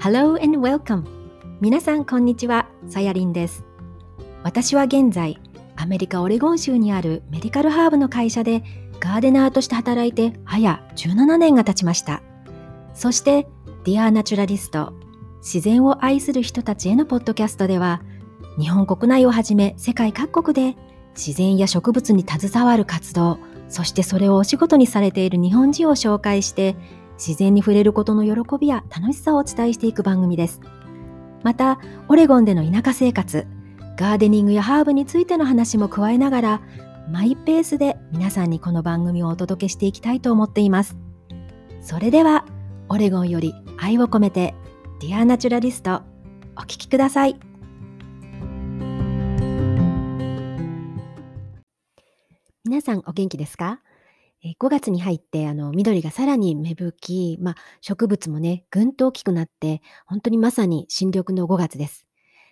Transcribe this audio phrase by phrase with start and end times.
[0.00, 1.02] Hello and welcome!
[1.60, 3.64] 皆さんこんにちは、さやりんです。
[4.44, 5.40] 私は現在、
[5.74, 8.62] アメリカ・オレゴン州にあるメディカルハーブの会社で
[9.00, 12.22] ガーデナーとして働いて早17年が経ちました。
[12.94, 13.48] そして、
[13.82, 14.92] Dear Naturalist
[15.38, 18.00] 自然を愛する人たちへのポッドキャストでは、
[18.56, 20.78] 日本国内をはじめ世界各国で
[21.16, 26.76] 自然や植物に携わる活動、そしてそれをお仕事にされている日本人を紹介して、
[27.18, 30.60] 自然に触れることの喜びや楽しさをお伝えしていく番組です。
[31.42, 33.46] また、オレゴンでの田舎生活、
[33.96, 36.60] ガーデニングやハーブについての話も加えながら、
[37.10, 40.96] マイペースで皆さんにこの番組をお届けしていきたいと思っています。
[41.80, 42.44] それでは、
[42.88, 44.54] オレゴンより愛を込めて、
[45.00, 46.02] ディアナチュラリスト、
[46.56, 47.38] お聴きください。
[52.64, 53.80] 皆さんお元気ですか？
[54.44, 62.06] え5月に入ってあの緑がさらに芽吹き、まあ、植物もね、ぐんと大きくなって、本当にまさに新緑の5月です。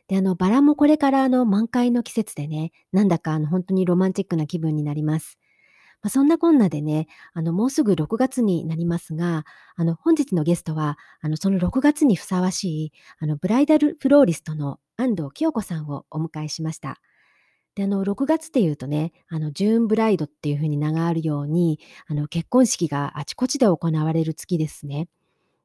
[0.09, 5.39] で、あの、バラもこれからあの満開の季節でね、なんだかあの本当にロマンチックな気分になります。
[6.03, 9.45] まあ、そんなこんなでね、あの、もうすぐ6月になりますが、
[9.77, 17.01] あの、本日のゲストは、あの、その6月にふさわしい、あの、ブライダルフローリストの安藤清子さんをお迎えしました。
[17.77, 25.09] で、あの、6月っていうとね、あの、ジューンブライドっていう風に名があるように、あの、結婚式があちこちで行われる月ですね。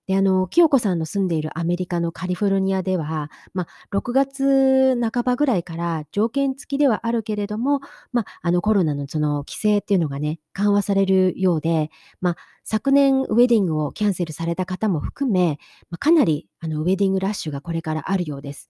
[0.08, 7.80] で、あの、清子さんの住んでいるアメリカのカリフォルニアでは、まあ、6月半ばぐらいから条件付きではあるけれども、
[8.12, 18.70] まあ、あの、コロナのその規制っていうのがね、緩和されるようで、まあ、昨年ウェディングをキャンセルされた方も含め、まあ、かなり、あの、ウェディングラッシュがこれからあるようです。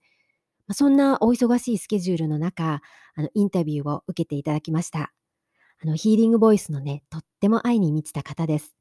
[0.66, 2.82] ま、そんなお忙しいスケジュールの中、
[3.14, 5.12] あの、インタビューを受けていただきました。
[5.82, 8.74] あの、ヒーリングボイスのね、とっても愛に満ちた方です。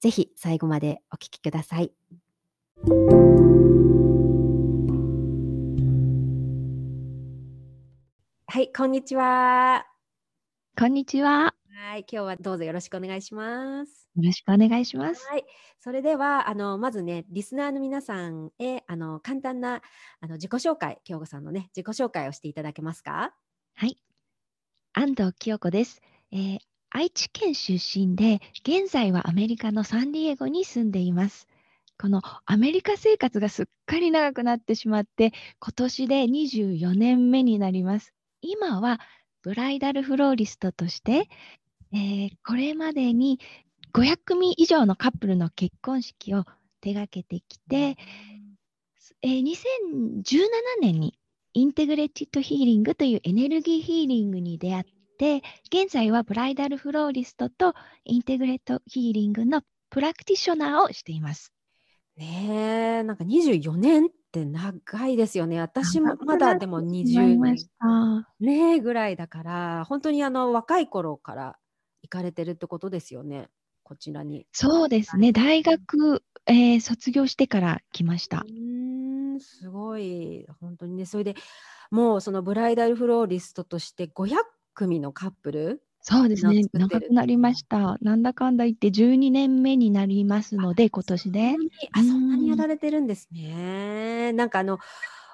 [0.00, 1.92] ぜひ最後までお聞きください。
[8.46, 9.86] はい、こんにちは。
[10.78, 11.54] こんにちは。
[11.76, 14.08] はい、今日はどうぞよろしくお願いします。
[14.14, 15.26] よろしくお願いします。
[15.28, 15.44] はい、
[15.80, 19.82] それではあのまずねリスナーの皆さんへあの簡単な
[20.20, 23.34] あの自己紹介、京子さんのね自己紹介をしていただけますか？
[23.74, 23.96] はい、
[24.92, 26.00] 安藤清子です。
[26.30, 26.58] えー、
[26.90, 31.48] 愛知県出身で現在はアメリカのサンディエゴに住んでいます。
[32.00, 38.14] このアメリカ生活がすっかり長くなってしまって今年で24年目になります。
[38.42, 39.00] 今は
[39.42, 41.28] ブライダルフローリストとして
[41.94, 43.38] えー、これまでに
[43.92, 46.44] 500組以上のカップルの結婚式を
[46.80, 47.96] 手がけてきて、
[49.22, 50.44] えー、2017
[50.80, 51.16] 年に
[51.52, 54.84] インテグレティッドヒーリングというエネルギーヒーリングに出会っ
[55.18, 61.52] て、現在はブライダルフローリストとインテグレートヒーリングのプラクティショナーをしています。
[62.16, 65.60] ねえ、なんか24年って長いですよね。
[65.60, 67.56] 私もまだでも20年
[68.40, 71.56] ねぐらいだから、本当にあの若い頃から
[72.04, 73.48] 行かれてるってことですよね、
[73.82, 74.46] こちらに。
[74.52, 78.44] そうですね、大学、えー、卒業してから来ました。
[78.46, 81.34] うんすごい、本当にね、それで
[81.90, 84.36] もうそのブライダルフローリストとして500
[84.74, 87.96] 組のカップルそうですね、長くなりました。
[88.02, 91.54] なんだかんだ言って12年目になりますので、今年で。
[91.92, 94.34] あ、そんなにやられてるんですね。
[94.34, 94.78] なんかあの、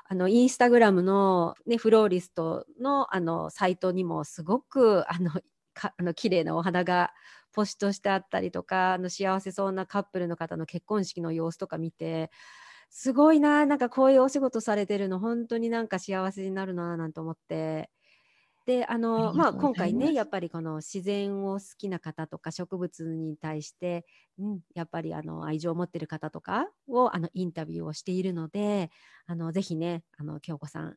[0.09, 5.33] あのインスタグラムの、ね、フローリストのあのサイトにもすごくあの
[5.81, 7.13] かあの綺麗なお花が
[7.53, 12.31] ポストしてあったりとかあの幸せそうなカップルの方の結婚式の様子とか見て
[12.91, 17.91] すごいななんかこういうお仕事されてるの本当になんか幸せになるななんて思って。
[18.67, 24.05] であのまあ、今回ねやっぱりこの自然を好きな方とか植物に対して、
[24.39, 28.91] うん、やっぱりあの愛情を持ってる方とかをあのインタビューをしているので
[29.27, 30.97] あのぜひねあの京子さん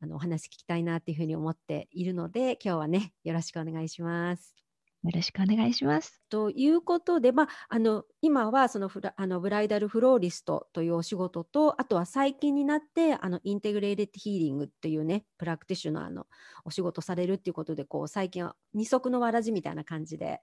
[0.00, 4.60] あのお話聞きたいなっていうふうに思っているので今日はねよろしくお願いします。
[5.02, 6.20] よろしくお願いします。
[6.28, 16.26] ということで、まあ、あの今はそのフラあのブライダルフローリストというお仕事とあとは最近になってあのインテグレーテッドヒーリングっていうねプラクティショナーの
[16.66, 20.42] お仕事されるっていうことでこう最近は二足のわらじみたいな感じで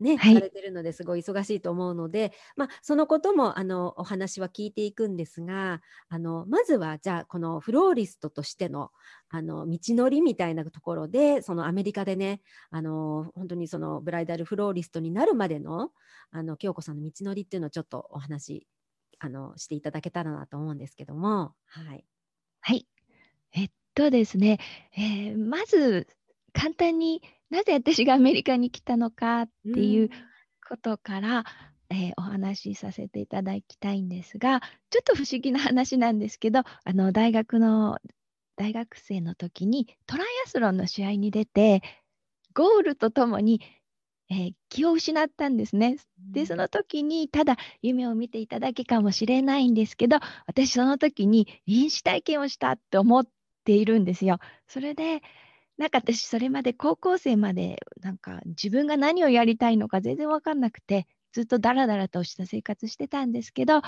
[0.00, 8.90] ね、はい、されてるのですごい忙しいと思うので、まあ、そのこともあのお話は聞いていくんですがあのまずはじゃあこのフローリストとしての
[9.28, 15.90] あの道のりみたいなところでそのアメリカでねあの本当にそのブライダルフローリストになるまでの
[16.30, 18.66] あの京子さんの道のりっていうのをちょっとお話
[19.20, 21.54] あのしていただけたらなと思うんですけども。
[21.66, 22.04] はい、
[22.60, 22.86] はい、
[23.52, 24.58] えっとですね、
[24.96, 26.08] えー、まず
[26.54, 30.08] 簡単になぜ私がアメリカに来たのかっていう
[30.66, 31.44] ことから、
[31.90, 34.60] ええー、お話しさせていただきたいんですが、
[34.90, 37.98] ちょっと不思議な話なんですけど、あの大学の
[38.56, 41.82] 大学生の時にトライアスロンの試合に出て、
[42.54, 43.60] ゴールとともに、
[44.30, 45.96] えー、気を失ったんですね。
[46.32, 53.26] で、その時にただ夢を見ていただけかもしれないんですけど、私その時に臨死体験をしたって思っ
[53.64, 54.38] ているんですよ。
[54.66, 55.22] それで、
[55.76, 63.82] なんか私それまで高校生までなんか自分が何をやりたいのか全然分かんなくてずっとダラダラとした生活してたんですけどあ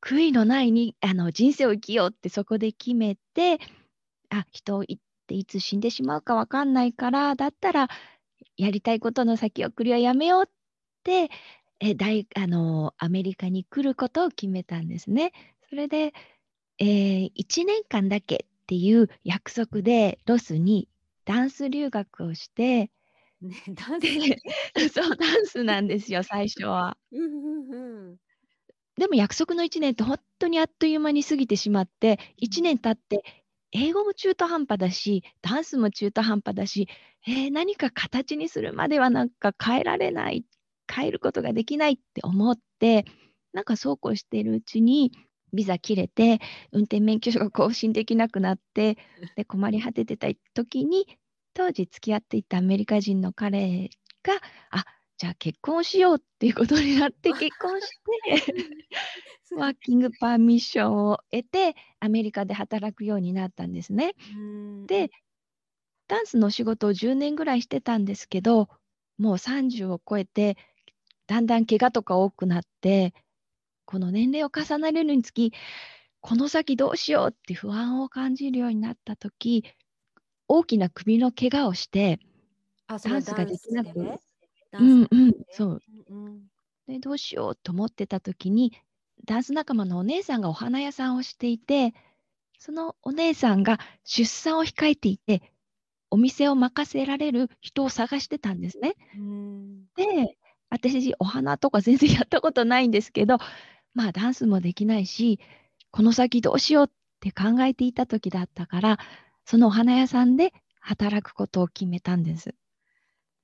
[0.00, 3.60] 悔いのないにあの人生を生きようってそこで決めて
[4.30, 4.84] あ人をっ
[5.26, 7.88] ていつ死んでしまうか分かんないからだったら
[8.56, 10.46] やりたいことの先送りはやめようっ
[11.04, 11.30] て
[11.78, 15.32] え大あのアメリカに来ることを決めたんですね。
[15.68, 16.12] それで、
[16.78, 20.88] えー、1年間だけっていう約束でロスに
[21.24, 22.90] ダンス留学をして、
[23.40, 24.08] ね、 ダンス
[24.94, 26.96] そうダンスなんですよ最初は。
[28.96, 33.24] でも約束の1年って本当にあっという間に過ぎてしまって1年経って
[33.72, 36.88] 英語も中途半端だしダンスも中途半端だし、
[37.26, 40.44] えー、何か形にするまではなんか変えられない
[40.92, 43.06] 変えることができないって思って
[43.54, 45.12] なんかそうこうしているうちに
[45.52, 46.40] ビザ切れて、
[46.72, 48.96] 運転免許証が更新できなくなって、
[49.36, 51.06] で困り果ててた時に、
[51.54, 53.90] 当時付き合っていたアメリカ人の彼
[54.22, 54.34] が、
[54.70, 54.84] あ
[55.18, 57.88] じゃあ結婚しようっていうことになって 結婚し
[58.24, 58.54] て
[59.54, 64.14] ワーキングパーミッションを得てアメリカで働くようになったんですね。
[64.86, 65.12] で
[66.08, 68.68] ダンスの仕事を10年ぐらいしてたんですけど
[69.16, 70.56] もう30を超えて
[71.28, 73.14] だんだん怪我とか多くなって
[73.92, 75.52] この年齢を重ねるにつき、
[76.22, 79.64] この先どうしようって不安を感じるようになった時、
[80.48, 82.18] 大きな首の怪我をして、
[82.88, 85.82] ダンスができなく、うんうん、そう。
[86.86, 88.72] で、どうしようと思ってた時に、
[89.26, 91.92] ダンス仲間のお姉さんがお花屋さんをしていて、
[92.58, 95.52] そのお姉さんが出産を控えていて、
[96.08, 98.94] お店を任せられる人を探してたんですね。
[99.96, 100.38] で、
[100.70, 103.36] 私、お花とか全然やったことないんですけど、
[103.94, 105.40] まあダンスもできないし、
[105.90, 106.88] この先どうしようっ
[107.20, 108.98] て考えていた時だったから、
[109.44, 112.54] そのお花屋さんで働くことを決めたんです。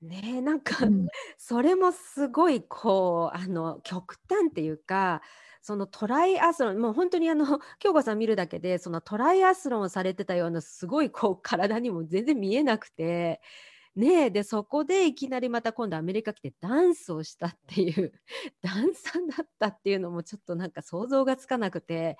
[0.03, 5.23] ねなんか、うん、それもすごいこうあの極端っていうか
[5.61, 13.41] そのトライアスロンもう本当にあの京子さん見るだけでそのトライアスロンをされてたようなすごいこう体にも全然見えなくて
[13.99, 18.13] ねでそこでいきなりまた今度アメリカ来てダンスをしたっていう
[18.63, 22.17] ダンサーだったっていうのもちょっとなんか想像がつかなくて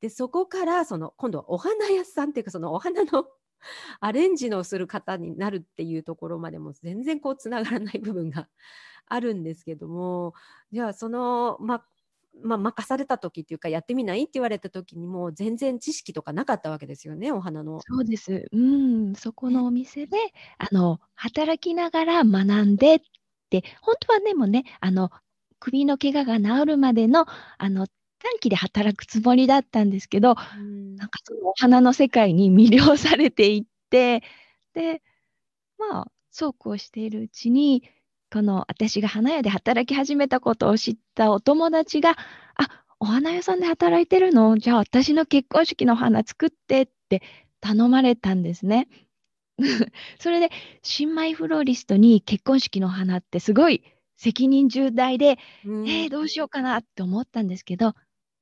[0.00, 3.26] でそこからその今度はお花屋さんっていうかそのお花の
[4.00, 8.48] アレンジのする方になるっていうところまでも全然こうつながらない部分が
[9.06, 10.34] あるんですけども
[10.72, 11.86] じゃあそのまあ
[12.42, 17.80] まあ、任された時っていうかやってみないって言われた時にもう全然知識とかなかったわけですよねお花の。
[17.80, 18.46] そうです。
[18.52, 20.16] うん、そこのお店で
[20.58, 23.00] あの働きながら学んでっ
[23.50, 25.10] て本当はねもねあの
[25.58, 27.26] 首の怪我が治るまでの
[27.58, 27.86] あの
[28.20, 34.22] 短期で働くつもりだったんですけど、うん、なんかそのお花の世界に魅了されていって
[34.74, 35.02] で
[35.78, 37.82] まあそうこうしているうちに
[38.30, 42.16] この私が花屋で働き始めたことを知ったお友達が、
[42.56, 44.58] あ、お花屋さんで働いてるの？
[44.58, 47.22] じゃあ私の結婚式の花作ってって
[47.60, 48.88] 頼まれたんですね。
[50.20, 50.50] それで、
[50.82, 53.82] 新米フローリストに結婚式の花ってすごい
[54.16, 57.94] 責任重大で、うん、えー、どうしようかなって思ったんですけど、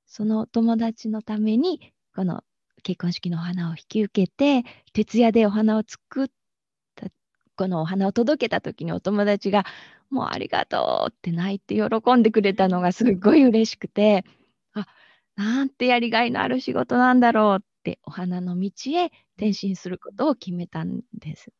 [0.06, 2.42] そのお友達のために、この
[2.82, 6.28] 結婚式の花を引き受けて、徹夜でお花を作っ
[7.56, 9.64] このお花を届けた時にお友達が
[10.10, 14.24] 「もうありがとう」って泣いて喜んでくれたのがすごい嬉しくて
[14.74, 14.86] あ
[15.36, 21.50] なんてやりがいのある仕事なんだろうってお花の道へ転身することを決めたんです。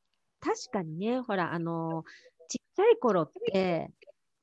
[0.41, 2.05] 確かにねほらあの
[2.49, 3.91] ちっちゃい頃って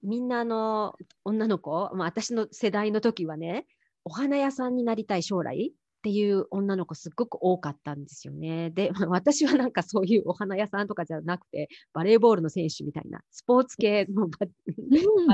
[0.02, 3.66] みんなの女の子、まあ、私の世代の時はね
[4.04, 8.72] お花屋さんになりたい将来っていう女の子すっごく多かったんですよね。
[8.72, 14.46] で、私はなんかそういうお花屋さんとかじゃなくて、バレーボールの選手みたいな、スポーツ系のバ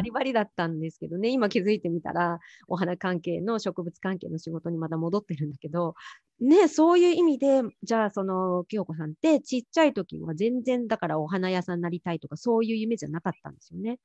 [0.03, 5.95] リバリだったんですけどね、今気づいてみたら、お花関係の植物関係の仕事にまだ戻ってるんだけど、
[6.39, 13.97] ね、そういう意味で、じゃあその清子さんってちっちゃい時は全然だからお花屋さんになりたいとかそういう夢じゃなかったんですよね。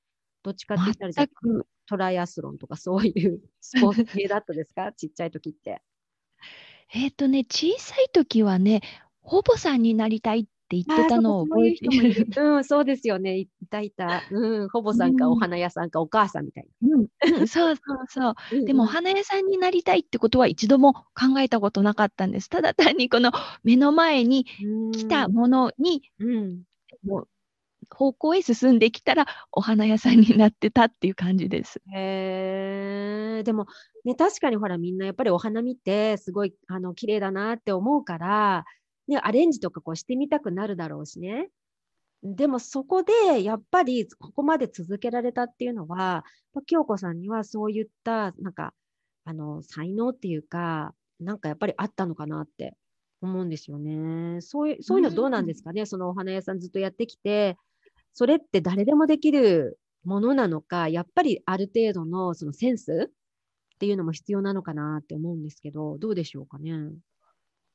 [0.42, 1.12] どっちかって言ったら
[1.86, 4.92] トライアスロンとかそういうスポーツ系だったですか？
[4.96, 5.82] ちっちゃい時って。
[6.94, 8.80] えっとね、小さい時はね、
[9.20, 12.26] ほぼさんになりたいっって言ってたのを覚えている。
[12.36, 13.38] うん、そうですよね。
[13.38, 14.22] いたいた。
[14.30, 16.96] うん、ほぼさんか、お花屋さんか、お母さんみたいな。
[16.96, 18.64] うん、うん、そうそうそう。
[18.64, 22.48] でも、お花屋さんになりたいってことは一度も考えたことなかったんです。
[22.48, 23.30] ただ単にこの
[23.62, 24.46] 目の前に
[24.92, 26.62] 来たものに、うん、
[27.04, 27.28] もう
[27.90, 31.80] 方向へ進んできたらお花屋さんになってたっていう感じです。
[31.94, 33.66] へえ、でも
[34.04, 38.64] ね、確かにほらみんなやっぱりお花見てすごいあの綺麗だなって思うから、
[39.08, 41.48] ね、アレンジとかこうしてみたくなるだろうしね。
[42.22, 46.24] でもそこでやっぱりここまで続けられたっていうのは、
[46.66, 48.72] 京子さんにはそういったなんか
[49.24, 52.74] あの才能っていうか、なんかやっぱりあったのかなって
[53.20, 54.40] 思うんですよね。
[54.40, 57.58] そういうそういうのどうなんですかね、そのお花屋さんずっとやってきて、
[58.14, 66.72] それって誰でもできるものなのか、やっぱりある程度のそのセンスっていうのも必要なのかなって思うんですけど、どうでしょうかね？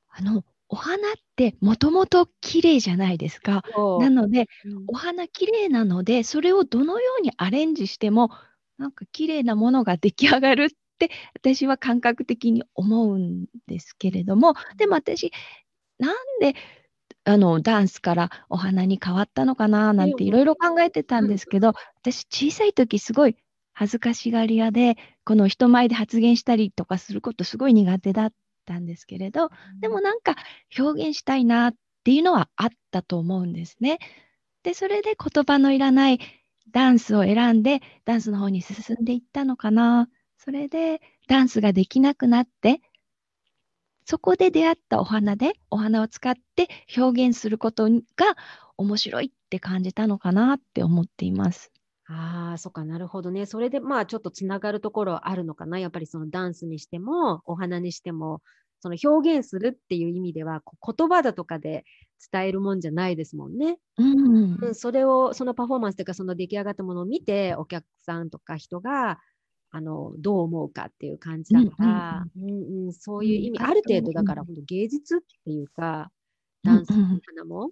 [0.10, 3.64] あの、お花ってもともと綺麗じゃないですか。
[4.00, 8.30] なので、うん、お花綺麗なので、それをどのようにアレンジしても、
[8.78, 10.70] なんか綺麗なものが出来上がるっ
[11.00, 15.32] て私は感覚的に思うんですけれども、でも私、
[15.98, 16.56] なんで
[17.30, 23.36] あのダンスからお花に変わったのかななんていろいろ考えてたんですけど、私小さい時すごい
[23.72, 28.34] 恥ずかしがり屋で、この人前で発言したりとかすることすごい苦手だっ
[28.66, 30.36] たんですけれど、でもなんか
[30.78, 34.00] 表現したいなっていうのはあったと思うんですね。
[34.64, 36.20] で、それで言葉のいらない
[36.72, 40.10] ダンスを選んで、ダンスの方に進んでいったのかな。
[40.38, 42.82] それでダンスができなくなって、
[44.10, 47.92] そこで出会ったお花で、お花を使って表現することが
[48.76, 51.72] 面白いって感じたのかなって思っています。
[52.08, 53.46] ああ、そっか、なるほどね。
[53.46, 55.78] それで、まあ、ちょっとつながるところはあるのかな。
[55.78, 58.42] やっぱりそのダンスにしても、お花にしても、
[58.80, 61.86] その表現するっていう意味では、言葉だとかで
[62.32, 63.78] 伝えるもんじゃないですもんね。
[64.00, 69.20] うん、うん、それを、そのパフォーマンスというか、その出来上がったものを見て、お客さんとか人が、
[69.72, 76.12] あのどう思うかっていう感じだから、うんうんそういう意味、ある程度だから、本当芸術っていうか、
[76.64, 77.72] ダンスの花も、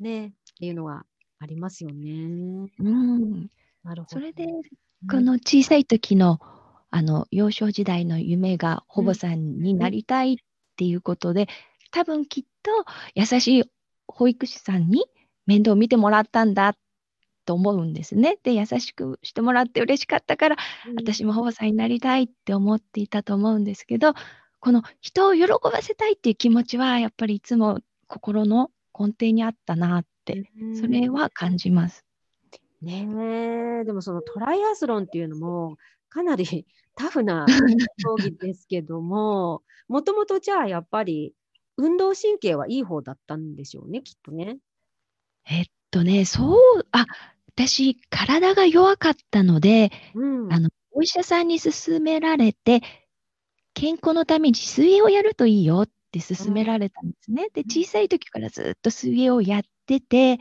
[0.00, 1.04] ね、っていうのは
[1.38, 2.70] ありますよね。
[2.78, 3.50] うん、
[3.84, 4.06] なるほど。
[4.08, 4.46] それで、
[5.08, 6.40] この小さい時の、
[6.90, 10.36] あの幼少時代の夢が保母さんになりたいっ
[10.76, 11.48] ていうことで、
[11.90, 12.70] 多分きっと
[13.14, 13.64] 優しい
[14.08, 15.04] 保育士さんに
[15.46, 16.76] 面倒を見てもらったんだっ
[17.46, 18.38] と思うんですね。
[18.42, 20.56] で、優しくしてもらって嬉しかったから、
[20.88, 24.12] うん、私も保護さんになりたいって思っていたと思うんですけど、
[24.60, 32.04] この人を喜ばせたいっていう気持ちは、やっぱりいつも心の根底にあったなって、それは感じます。
[32.82, 33.06] ね
[33.80, 35.76] え、でもそのトライアスロンっていうのも、
[36.08, 36.44] かなり
[36.96, 37.46] タフな
[38.02, 41.34] 競技ですけども、もともとじゃあやっぱり
[41.76, 44.58] 運動神経はいい方だったんでしょうね、きっとね。
[45.48, 47.06] えっとね、そう、あ、
[47.56, 52.82] 私、体が弱かったので、うん、あの、お医者さんに勧められて、
[53.72, 57.48] 健康のために水泳をやるといいよって勧められたんですね。
[57.54, 60.38] で、小さい時からずっと水泳をやってて、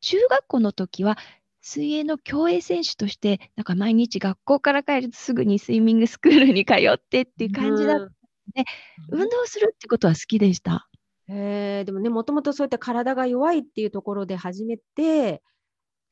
[0.00, 1.16] 中学校の時は
[1.62, 8.64] 水泳の競泳選手として、なんか毎日学校から帰るとすぐにスイミングスクールに通ってっていう感じだったので、
[9.10, 10.88] うん、運動するってことは好きでした。
[11.28, 15.42] へえ、でもね、もともとそういった体が弱いっていうところで始めて、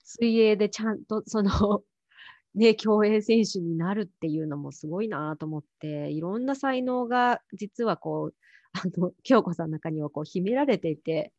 [0.04, 1.50] 水泳でちゃんとその
[2.54, 8.34] ね、競泳選手になるっていうのもすごいなと思って、いろんな才能が実はこう、
[8.72, 11.32] あの、京子さんの中にはこう秘められていて、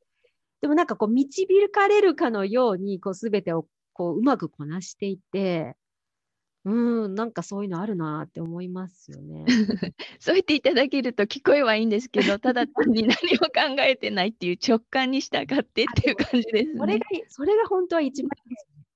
[0.61, 5.75] でもなんかこう導かれるかのように、こう全てをこううまくこなしていて、
[6.65, 9.45] うん、なんかそういうのあるなって思いますよね。
[10.19, 18.29] そう言っていただけると聞こえはいいんですけど、ただ 単に何も考えてないっていう直感に従ってっていう感じです、ね、それが、それが本当は一番。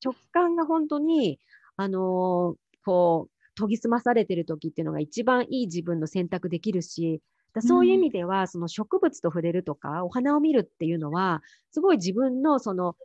[0.04, 1.40] 直感が本当に、
[1.76, 7.22] あのー、こう、研ぎ澄まされてる時っていうのが一番いい自分の選択できるし、
[7.54, 12.96] だそういう意味では、うん、その植物と触れるとか、お花を見るっていうのは、すごい自分のその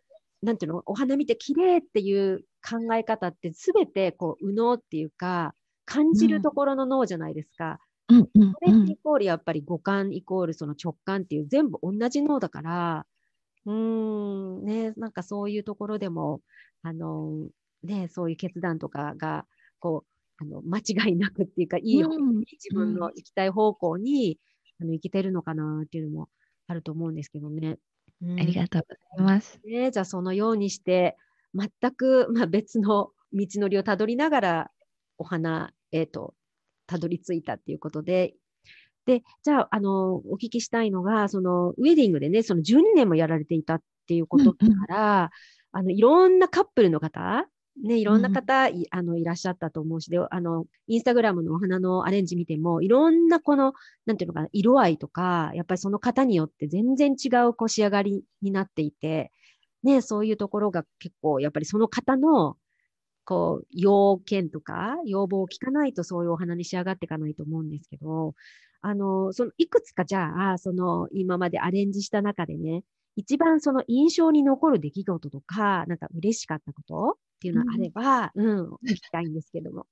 [0.44, 5.54] なんていうの、お花見て綺麗っていう考え方って全てこう右脳っていうか、
[5.86, 7.78] 感じるところの脳じゃないですか。
[8.08, 13.06] うん、それイコールやっぱり五感イコールその直感っていう全部同じ脳だから、
[13.66, 16.40] うーん、ね、なんかそういうところでも、
[16.82, 17.48] あの、
[17.82, 19.46] ね、そういう決断とかが、
[19.80, 24.38] こう、あの間違いなくっていうか、いい方向に、自分の行きたい方向に、
[24.80, 26.28] あの行けてるのかなっていうのも
[26.66, 27.78] あると思うんですけどね。
[28.22, 29.60] ありがとうございます。
[29.64, 31.16] ね、じゃあそのようにして
[31.54, 34.70] 全く、 まあ、別の道のりをたどりながら
[35.18, 36.34] お花へと
[36.86, 38.34] たどり着いたっていうことで
[39.06, 44.78] で、じゃあ、あの、お聞きしたいのが、その、ウェディングでね、その12年もやられていたっていうことかうんうん。
[44.88, 45.30] ら、
[45.72, 47.46] あの、いろんなカップルの方、
[47.82, 48.32] ね、いろんなうん。
[48.32, 53.72] 方、あの、いらっしゃったと思うし、で、あの、インスタグラムのお花のアレンジ見ても、いろんなこの、
[54.06, 59.32] なんていうのかな、色合いとか、やっぱりその方によって全然違うこう仕上がりになっていて、
[59.82, 62.56] ね、そういうところが結構、やっぱりその方の、
[63.24, 68.34] こう、要件とか、要望を聞かないとそういうお花に仕上がっていかないと思うんですけど、
[68.82, 72.84] あの、そのいくつかじゃあ、その今までアレンジした中でね、
[73.16, 77.90] 一番その印象に残る出来事とか、なんか嬉しかったことっていううのあれん。
[77.90, 79.86] ば、うん、聞きたいんですけども。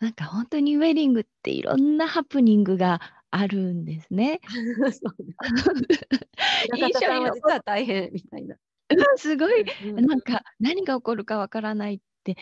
[0.00, 4.40] なんかほんとにウェディングっていろんなハプニングがあるんですね。
[6.76, 8.56] 印象に残っは大変みたいな。
[8.90, 10.06] うん、すごい、うんうんうん。
[10.06, 12.36] なんか何が起こるかわからないって、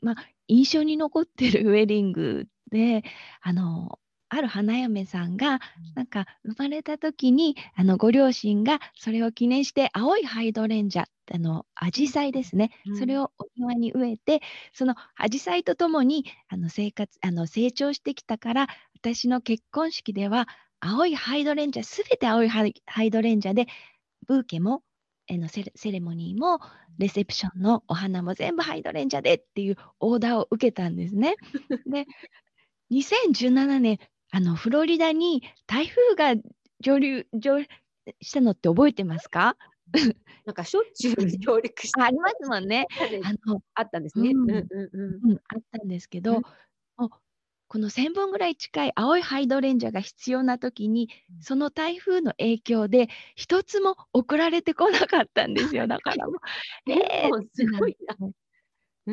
[0.00, 0.14] ま、
[0.46, 3.02] 印象に残ってるウェディングで、
[3.40, 5.58] あの、ある花嫁さんが、うん。
[5.94, 12.70] なんか生まれた時に、あの、ご両親がそれを記念して青いハイドレンジャあの、紫陽花ですね。
[12.86, 12.98] うん。
[12.98, 14.40] それをお庭に植えて、
[14.72, 20.48] その紫陽花とともに、あの、生活あの、成長してきたから、私の結婚式では
[20.80, 23.66] 青いハイドレンジャ全て青いハイハイドレンジャで、
[24.26, 24.82] ブーケも、
[25.26, 26.60] えの、セレモニーも、
[26.98, 31.36] レセプションのお花も全部ハイドレンジャでっていうオーダーを受けたんですね。
[31.86, 32.06] で、
[32.90, 33.98] 2017年、
[34.30, 36.40] あの、フロリダに台風が
[36.80, 37.62] 上流上
[38.20, 39.56] したのって覚えてますか？
[40.44, 42.86] なんかしょっちゅう上陸しあ、ありますもんね。
[43.08, 44.36] てあのあったんですね。
[44.46, 44.68] うん。
[44.70, 46.42] うんうんあったんですけど、
[46.98, 47.10] うん。
[47.68, 51.38] この1000本ぐらい近い青いハイドレンジャが必要な時に、うん。
[51.40, 55.86] その台風の影響で一つも送られてこなかったんですよ。
[55.88, 56.38] だからもう、
[56.86, 58.16] 1000ええっ本すごいな。
[58.18, 58.32] て。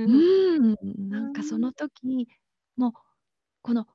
[0.05, 0.11] う。
[0.11, 0.75] うん
[1.09, 1.59] なんかそん。
[1.59, 2.27] の時、
[2.77, 2.93] もう、
[3.65, 3.87] この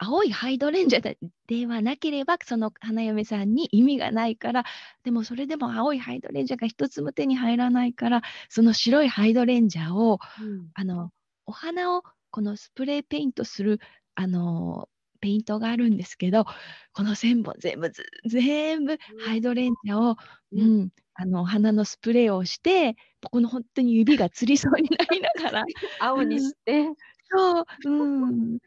[0.00, 4.64] 青いハイドレンジャでではなければ、その花嫁さんに意味がないから、
[5.04, 10.72] でもそれでも青いハイドレンジャが一つも手に入らないから、その白いハイドレンジャを、うん。
[10.74, 11.12] あの、
[11.46, 12.02] お花を
[12.32, 13.78] このスプレーペイントする、
[14.16, 14.88] あの、
[15.20, 16.44] ペイントがあるんですけど、
[16.92, 20.16] この1000本全部ず全部ハイドレンジャを、
[20.52, 20.56] う。
[20.56, 22.96] うんん、あの、お花のスプレーをして、
[23.30, 25.64] このほんとに指がつりそうになりながら、
[25.98, 26.52] 青にうん。
[26.52, 26.90] して。
[27.30, 27.90] そう、う
[28.32, 28.58] ん。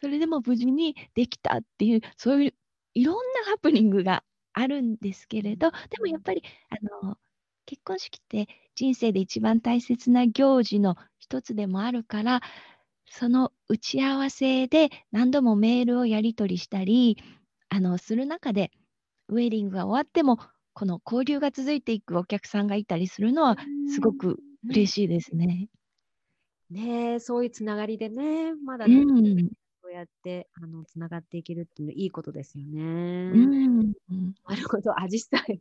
[0.00, 2.54] それでも無事にできたっていう、そういう
[2.94, 6.02] いろんなハプニングがあるんですけうんれど、でうん。
[6.02, 7.16] もやっぱり、あの、
[7.66, 12.40] 結婚式って人生で一番大切な行事の一つでもあるから、
[13.06, 17.18] その打ち合わせで何度もメールをやり取りしたり、
[17.70, 18.70] あの、する中で、
[19.28, 20.38] ウェディングが終わっても、
[20.74, 23.56] この交流が続いていくお客さんがいたりするのうは
[23.86, 24.14] すごん。
[24.14, 24.70] くうん。
[24.70, 25.68] 嬉しいですね。
[26.70, 29.06] ねえ、そういうつながりでね、まだうね、
[29.44, 29.50] ん。
[29.98, 32.64] やって、あの、つながっていけるっていうのいいことですよ
[33.30, 33.54] うね。
[33.90, 33.92] ん。
[34.48, 35.60] なるほど、紫陽花。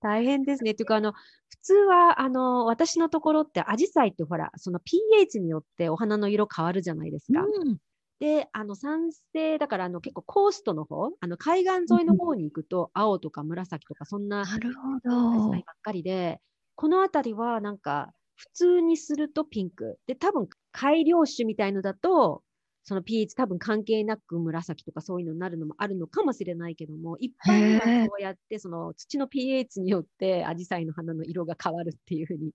[0.00, 0.72] 大変ですね。
[0.72, 7.50] っていうか、あの、普通は、あの、私のところって紫陽花ってほら、その pH によってお花の色変わるじゃないですか。
[7.54, 7.78] うん。
[8.20, 12.16] で、あの、酸性だから、あの、結構コーストの方、あの、海岸う沿いのん。
[12.16, 15.64] 方に行くと、青とか紫とかそんななるほど。
[15.66, 16.40] ばっかりで、
[16.74, 20.00] この辺りはなんか、普通にするとピンク。
[20.06, 22.42] で、多分、改良種みたいのだと、
[22.84, 28.08] その pH 多分関係なく紫とかそういうのになるのもあるのかもしれないけども、一般にはへえ。
[28.10, 32.52] そうやって、その土の pH によって紫陽花の花の色が変わるっていう風に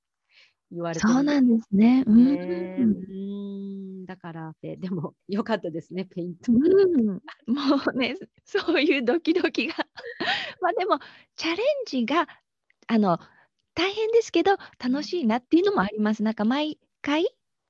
[0.72, 2.04] 言われてそうなんですね。
[2.08, 2.38] うね
[2.78, 4.06] え、うん。
[4.06, 6.48] だからって、でも良かったですね、ペイント。
[6.48, 7.22] うん。
[7.48, 7.62] も
[7.94, 9.76] うね、そういうドキドキが
[10.62, 11.00] ま、でも、
[11.36, 12.28] チャレンジが、
[12.88, 13.20] あの、
[13.76, 16.24] 大変ですけど、楽しいなっていうのもあります。
[16.24, 17.28] なんか毎回、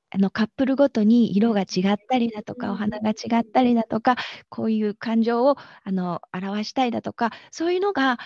[0.10, 4.16] あの、カップルごとに色が違ったりだとか、お花が違ったりだとか、
[4.50, 8.18] こういう感情を、あの、表したいだとか、そういうのが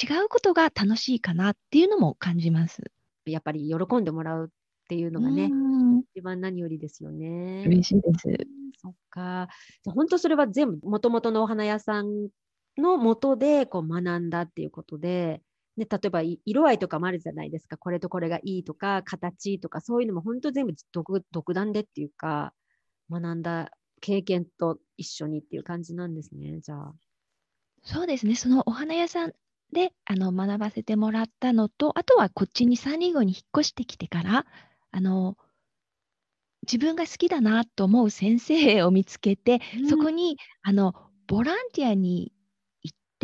[0.00, 2.82] 違うことが楽しいかなっていうのも感じます。
[3.26, 4.48] やっぱり喜んでもらうっ
[4.88, 6.02] ていうのうがね、ん。
[6.16, 7.62] 一番何よりですよね。
[7.64, 8.28] 嬉しいです。
[8.28, 8.36] うん、
[8.76, 9.48] そっか。
[9.84, 12.28] じゃ、ほんとそれは全部元々のお花屋さん
[12.76, 15.42] の下でこう学んだっていうことで、
[15.76, 17.76] ね、例えば、い色合いとかもあるじゃないですか。
[17.76, 22.54] これとこれがいいとか、形とかそういうのもほんと全部じ独独断でっていうか、
[23.10, 26.94] 学んだ経験と一緒にっていう感じなんですね、じゃあ。
[27.82, 28.34] そうですね。
[28.34, 29.32] そのお花屋さん
[29.72, 34.46] で、あの、学ばせてもらったのと、あとはこっちにサンディエゴに引っ越してきてから、
[34.90, 35.36] あの
[36.62, 39.86] 自分が好きだなと思う先生を見つけて、うん。
[39.88, 40.94] そこに、あの、
[41.26, 42.32] ボランティアに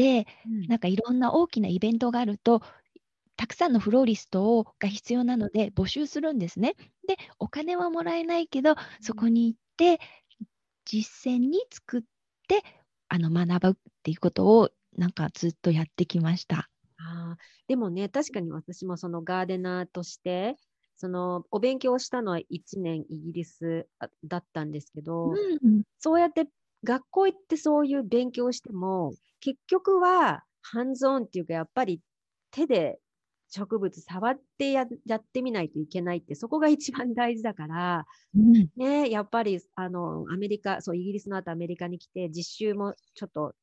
[0.00, 0.66] 行って、うん。
[0.66, 2.62] なんかいろんな大きなイベントがあると、
[3.36, 6.74] たくさんのフローリストをが必要なので募集するんですね。
[7.08, 9.98] で、お金はもらえないけど、そこに行って、
[10.84, 12.02] 実践に作っ
[12.48, 12.62] て
[13.08, 16.68] あの学ぶっていうことをなんかずっとやってきました。
[16.98, 17.36] あ
[17.66, 20.56] でもね、確かに私もそのガーデナーとして、
[20.96, 23.88] そのお勉強したのは1年イギリス
[24.24, 26.46] だったんですけど、うん、そうやって
[26.84, 32.00] 学校行ってそういう勉強しても、結局はハンズオンっていうか、やっぱり
[32.50, 32.98] 手で
[33.48, 34.88] 植物触ってやっ
[35.32, 43.54] てみないといけないって、そこが一番大事だから、うん、ね、やっぱりあのアメリカ、そう、イギリスの後アメリカに来て、実習もちょっと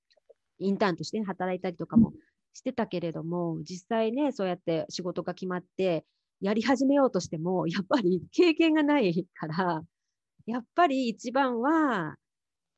[0.59, 2.13] インターンとして、働いたりとかも
[2.53, 6.05] してたけれども、実際ね、そうやって仕事が決まって、
[6.41, 9.81] やり始めようとしても、やっぱり経験がないから、
[10.45, 12.15] やっぱり一番は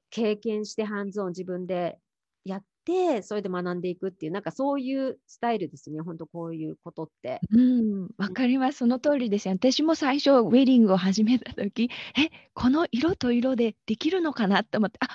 [0.09, 1.99] 経験してハンズオン自分で
[2.45, 7.39] やって、それで学んでいくっていう、なんかそういうスタイルですね、本当こういうことって。
[7.51, 8.79] うん、わかります。
[8.79, 9.53] その通りですよ。
[9.53, 15.07] 私も最初、ウェディングを始めた時、え、この色と色でできるのかなって思って、あ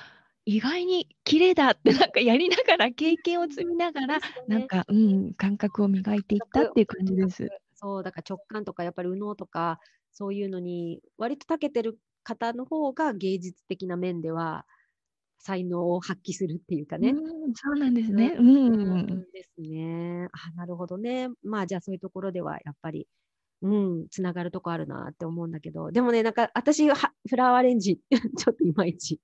[0.47, 7.49] 意外に綺麗だってなんかやりながら経験を積みながら、なんか、うん、感覚を磨いていったっていう感じです。
[7.75, 9.81] そう、だから直感とかやっぱり右脳とか、
[10.13, 14.65] そういうのに割と長けてる方の方が芸術的な面では
[15.45, 17.11] 才能を発揮するっていうかね。
[17.11, 18.35] うん、そうなんですね。
[18.39, 19.07] うん。
[19.31, 20.29] ですね。
[20.33, 21.29] あ、なるほどね。
[21.43, 23.07] まあじゃあそういうところではやっぱり、
[23.61, 26.97] うん、つながるとこあるなって思うんだけど、でもね、なんか私は
[27.29, 28.01] フラワーアレンジ、
[28.39, 29.21] ちょっといまいち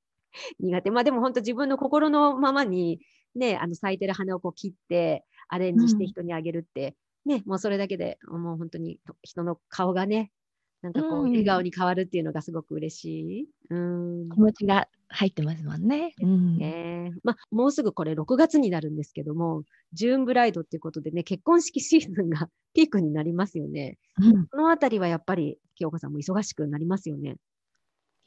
[0.59, 0.91] 苦手。
[0.91, 3.01] まあでも本当自分の心のままに、
[3.35, 10.33] ね、あの咲いてる花をこう切ってアレンジして人にあげるって、うん、ね、もうそれだけでもう本当に人の顔がね、
[10.83, 13.07] なんかこう、笑顔に変わるっていうのがすごく嬉し
[13.41, 13.49] い。
[13.69, 16.15] うん、気持ちが入ってますもんね。
[16.23, 23.99] うん、ねまあ、もうすぐこれ6月になるんですけども、ジューンブライドっていうことでね、結婚式シーズンが ピークになりますよね。
[24.23, 27.37] うん、このあたりはやっぱり、清子さんも忙しくなりますよね。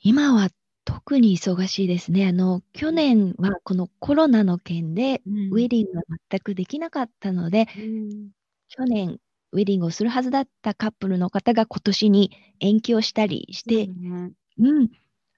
[0.01, 0.49] 今は
[0.85, 2.27] 特に忙しいですね。
[2.27, 8.29] あの、去年はこのコロナの件で、ウェディングが全くできなかったので、うん、
[8.67, 9.19] 去年
[9.53, 13.89] ウェディングをするはずだったカップルの方が今年に延期をしたりして、
[14.59, 14.91] うん、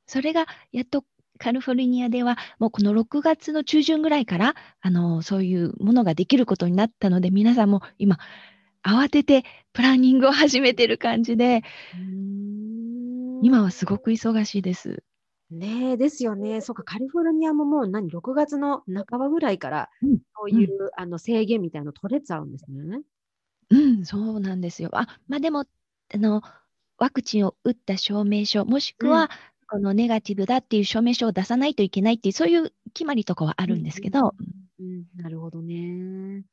[0.08, 1.04] それがやっと
[1.38, 8.18] カリフォルニアではもうこの6月の中旬ぐらいからあのそういうものができることになったので皆さんも今
[8.84, 11.64] 慌ててプランニングを始めてる感じで
[13.42, 15.04] 今はすごく忙しいです。
[15.52, 16.60] ねえ、ですよね。
[16.62, 19.90] そうか、カリフォルニアももう何、6月の半ばぐらいから、
[20.36, 23.02] そういう、うん、あの制限みたいなの取れちゃうんですね。
[23.70, 24.90] うん、そうなんですよ。
[24.94, 25.66] あ、ま、でも、
[26.14, 26.42] あの、
[26.98, 29.30] ワクチンを打った証明書、もしくは、
[29.68, 34.36] このネガティブだっていう証明書を出さないといけないっていう、そういう決まりとかはあるんですけど。
[34.80, 36.46] うん、うん、なるほどね。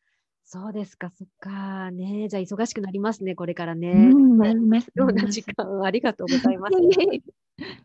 [0.54, 1.90] そうですか、そっか。
[1.92, 3.90] ね、じゃあ忙しくなりますね、これからね。
[3.90, 4.90] うん、なります。
[4.94, 6.76] ような時間ありがとうございます。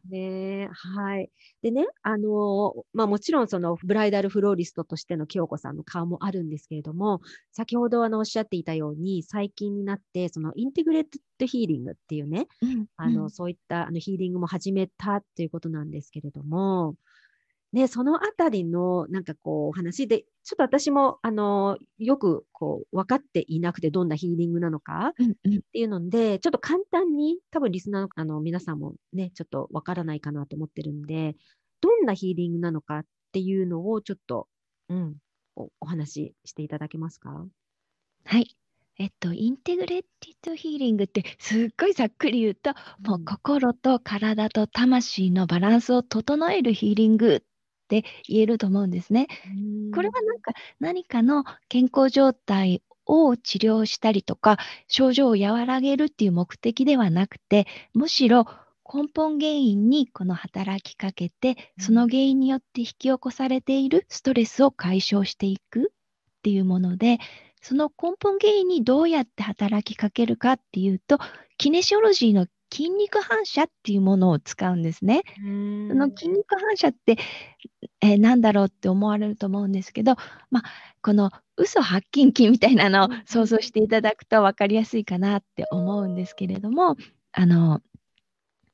[0.10, 1.30] ねはい。
[1.62, 7.22] でね、あの、まあもちろんそのブライダルフローリストとしての清子さんの顔もあるんですけれども、
[7.54, 11.06] 先ほどあのおっしゃっていたように、最近になって、そのインテグレー
[11.40, 16.96] トヒーリングっていうね、うん、あの、そういったあのヒーリングも始めたということなんですけれども、
[17.78, 25.14] ね、そのあたりのなんかこう話で、ちょっと私もあのよくこう分かっていなくて、どんなヒーリングなのかっ
[25.72, 31.36] ていうので、ちょっと簡単に、多分リスナーのあの皆さんもね、ちょっと分からないかなと思ってるんで、
[31.82, 34.48] どんなヒーリングなのかっていうのをちょっと、
[34.90, 35.16] うん、
[35.56, 37.46] おお話ししていただけますか？
[38.26, 38.58] はい。
[39.00, 42.72] えっと、インテグレッティッドヒーリングってすっごいざっくり言うと、
[43.08, 47.44] もう心と体と魂のバランスを整えるヒーリング
[47.88, 49.28] って言えると思うんですね。
[49.94, 54.58] これはなんか何かの健康状態を治療したりとか
[54.90, 58.46] 症状を和らげるっていう目的ではなくてむしろ
[58.94, 67.20] 根本原因にこの働きかけてその原因によって引き起こされているストレスを解消していくっていうもので
[67.62, 71.20] その根本原因にどうやって働きかけるかっていうと
[71.58, 75.24] キネシオロジーの筋肉反射っていうものを使うんですね。
[75.90, 77.18] その筋肉反射って、
[78.02, 80.16] えー、何だろうって思われると思うんですけど、
[80.52, 80.64] まあ、
[81.02, 86.98] この嘘発禁筋みたいなのを想像していただくと分かりやすいかなって思うんですけれども、
[87.32, 87.82] あの、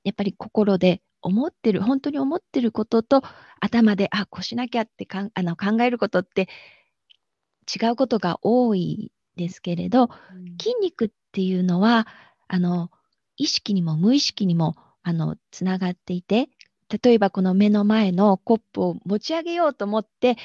[0.03, 3.21] やっぱり心で思ってる、本当に思ってることと
[3.59, 6.49] 頭で、あ、こうしなきゃってかんあの考えることって
[7.73, 10.09] 違うことが多いですけれど、
[10.59, 12.07] 筋肉っていうのは、
[12.47, 12.91] あの、
[13.37, 16.49] 意識にも無意識にもあのつながっていて
[17.03, 20.35] 例えばこの目の前のコップを持ち上げようと思って、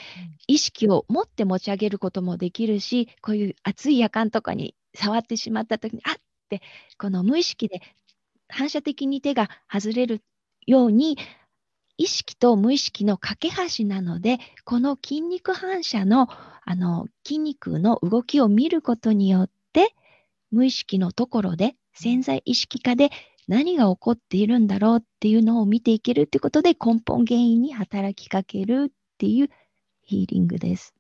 [0.47, 6.15] 意識を持って持ち上げることもできるしこういう熱い夜間とかに触ってしまった時にあっ
[6.49, 6.63] て
[6.97, 7.83] この無意識で
[8.49, 10.23] 反射的に手が外れる
[10.67, 11.19] ように
[11.99, 16.29] 意識と無意識の架け橋なので、この筋肉反射の
[16.65, 19.95] あの筋肉の動きを見ることによって、
[20.53, 23.11] 無意識のところで潜在意識化で
[23.49, 29.51] 何が起こっているんだろうっていうのを見ていけるってことで根本原因に働きかけるっていう
[30.03, 30.95] ヒーリングです。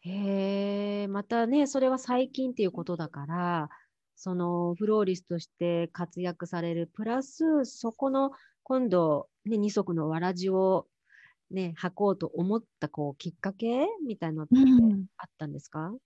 [0.00, 3.70] へえ、またね、それは最近っていうことだから、
[4.16, 8.32] そのフローリスとして活躍される、プラスそこの
[8.64, 10.86] 今度、ね、二足のわらじを
[11.50, 14.54] ね、履こうと思ったこうきっかけみたいなのって
[15.18, 15.98] あったんですか、うん、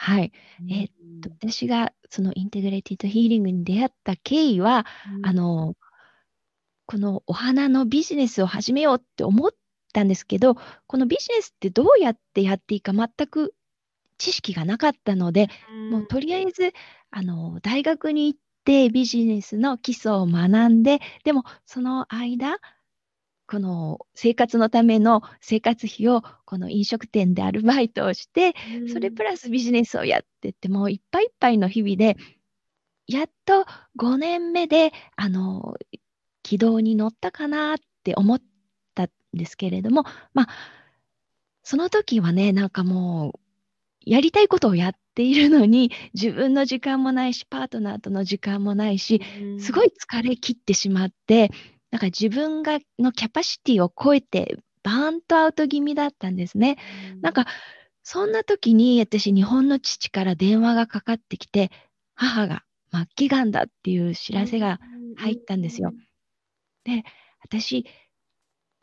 [0.00, 0.32] はい。
[0.70, 0.90] えー、っ
[1.22, 5.74] と、私がそのインテグレティッドヒーリングに出会った経緯は、うん、あの、
[6.86, 9.50] このお花のビジネスを始めようって思っ
[9.92, 10.54] たんですけど、
[10.86, 13.54] このビジネスってどうやってやっていいか全く
[14.18, 16.72] 知識がなかったので、うん、もうとりあえず、
[17.10, 22.58] あの、大学に行ってビジネスの基礎を学んで、でもその間、
[23.48, 28.54] この生活のための生活費をこの飲食店でアルバイトをして、
[28.92, 32.16] それプラスビジネスをやってってもういっぱいいっぱいの日々で
[33.06, 33.64] やっと
[33.98, 35.76] 5年目であの
[36.42, 38.40] 軌道に乗ったかなって思っ
[38.94, 40.48] たんですけれどもまあ
[41.62, 43.40] その時はねなんかもう
[44.04, 49.22] やりたいことをやっているのに自分の時間もないしパートナーとの時間もないし
[49.58, 51.50] すごい疲れ切ってしまって
[51.90, 56.76] なんか自分がのキャパシティを超えてバーンとアウト気味だったんですね。
[57.14, 57.46] うん、なんか
[58.02, 61.70] そんな時に私日本の父から電話がかかってきて
[62.14, 64.80] 母が末期がんだっていう知らせが
[65.16, 65.92] 入ったんですよ。
[66.84, 67.04] で
[67.42, 67.86] 私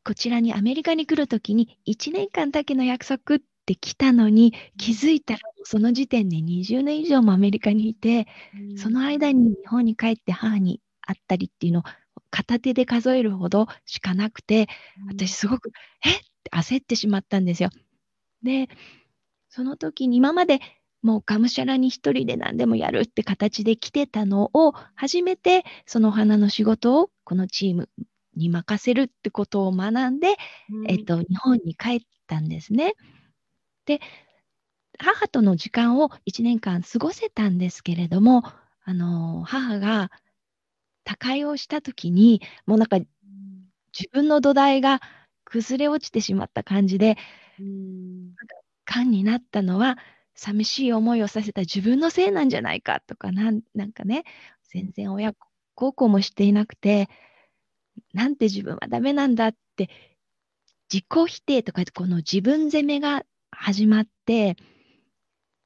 [0.03, 8.27] こちらにアメリカに来る時に1年間だけの約束って来たのに気づいたらその時点で20年以上もアメリカにいて、
[8.77, 11.83] その間に日本に帰って母に会ったりっていうのを
[12.35, 14.67] 片手で数えるほどしかなくて、
[15.07, 15.71] 私すごく、
[16.05, 16.09] え？
[16.09, 17.69] って焦ってしまったんですよ。
[18.43, 18.67] で、
[19.47, 20.59] その時に今まで
[21.01, 27.89] もうがむしゃらに一人で何でもやるって形で来てたのを、初めてその花の仕事をこのチーム
[28.35, 30.35] に任せるってことを学んで、
[30.69, 32.95] うん、えっと、日本に帰ったんですね。
[33.85, 34.01] で、
[34.99, 38.43] 母との時間を1年間過ごせたんですけれども、
[38.83, 40.11] あの母が
[41.05, 42.97] 他界をした時に、もうなんか
[43.97, 44.99] 自分の土台が
[45.45, 47.17] 崩れ落ちてしまった感じで、
[48.85, 49.97] 感になったのは、
[50.35, 54.25] 寂しい思いをさせた自分のせいなんじゃないかとかな、なんかね、
[54.69, 55.33] 全然親
[55.75, 57.07] 孝行もしていなくて、
[58.13, 59.89] なんて自分はダメなんだって、
[60.91, 64.57] 自己否定とか、この自分責めが始まって、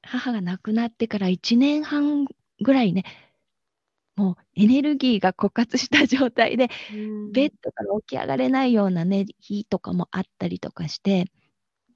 [0.02, 2.26] 母が亡くなってから1年半
[2.62, 3.04] ぐらいね、
[4.16, 6.68] もうエネルギーが枯渇した状態で、
[7.32, 11.24] ベッドから起き上がれないようなね、日とかもあったりとかして、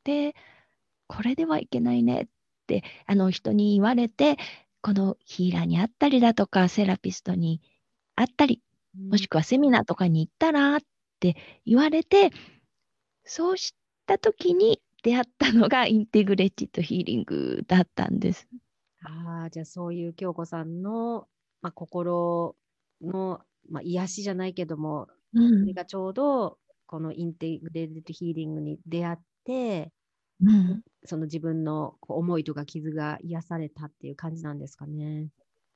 [0.05, 0.35] で、
[1.07, 2.27] これではいけないねっ
[2.67, 4.39] てあの人に言われて、
[4.81, 7.61] このヒーラーに会ったりだとか、セラピストに
[8.17, 8.63] 会ったり、
[9.11, 10.81] もしくはセミナーとかに行ったらっ
[11.21, 12.31] て言われて、
[13.25, 13.75] そうし
[14.07, 18.49] た時に出会ったのがインテグレーテッドヒーリングだったんです。
[19.03, 21.29] ああ、じゃあそういう京子さんの
[21.65, 22.55] まあ、心
[23.01, 29.91] の、まあ、癒しじゃないけども、うん、それがちょうどこのインテグレーテッドヒーリングに出会って、
[30.43, 35.29] うん、その自分の思いとか傷が癒されたっていう感じなんですかね。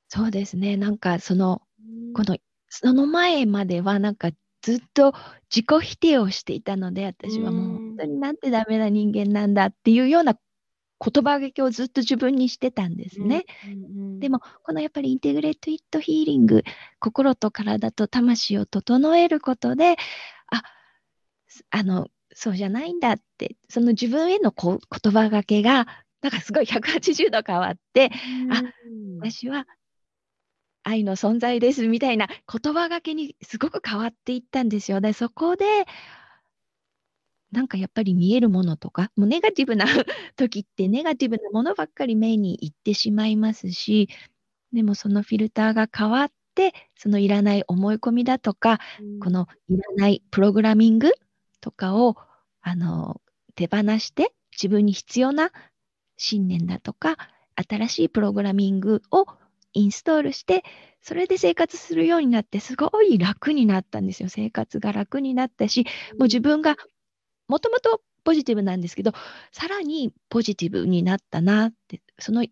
[0.09, 0.77] そうですね。
[0.77, 4.29] なんかその、うん、このその前まではなんか
[4.61, 5.15] ずっと
[5.49, 10.37] 自己否定をしていたので私はもう本当になんてダメな人間なんだっていうような
[10.99, 13.45] 言葉がけをずっと自分にしてたんですね。
[14.19, 16.63] でも、このやっぱりインテグレート・イット・ヒーリング、
[16.99, 19.95] 心と体と魂を整えることで、
[20.47, 20.63] あ、
[21.69, 25.87] あの、そうじゃないんだって、その自分へのこ言葉がけが、
[26.21, 28.11] なんかすごい180度変わって、
[28.43, 28.63] うん、あ、
[29.21, 29.65] 私は
[30.83, 35.13] 愛の存在ですみたいな言葉がけにすごく変わっていったんですよね。
[35.13, 35.65] そこで、
[37.51, 39.85] なんかやっぱり見えるものとか、もうネガティブな
[40.35, 44.09] 時ってネガティブなものばっかり目に行ってしまいますし、
[44.71, 51.11] でもそのフィルターが変わって、そのいらない思い込みだとか、うん、このいらないプログラミング
[51.61, 52.17] とかを
[52.61, 53.19] あの
[53.55, 55.51] 手放して、自分に必要な
[56.17, 57.17] 信念だとか、
[57.55, 59.25] 新しいプログラミングを
[59.73, 60.63] インストールして、
[61.01, 64.29] それで生活するようになって、すごい楽になったんですよ。
[64.29, 65.85] 生活が楽になったし、
[66.17, 66.75] もう自分が
[67.49, 69.11] もともとポジティブなんですけど、
[69.51, 72.45] さらにポジティブになったなって、その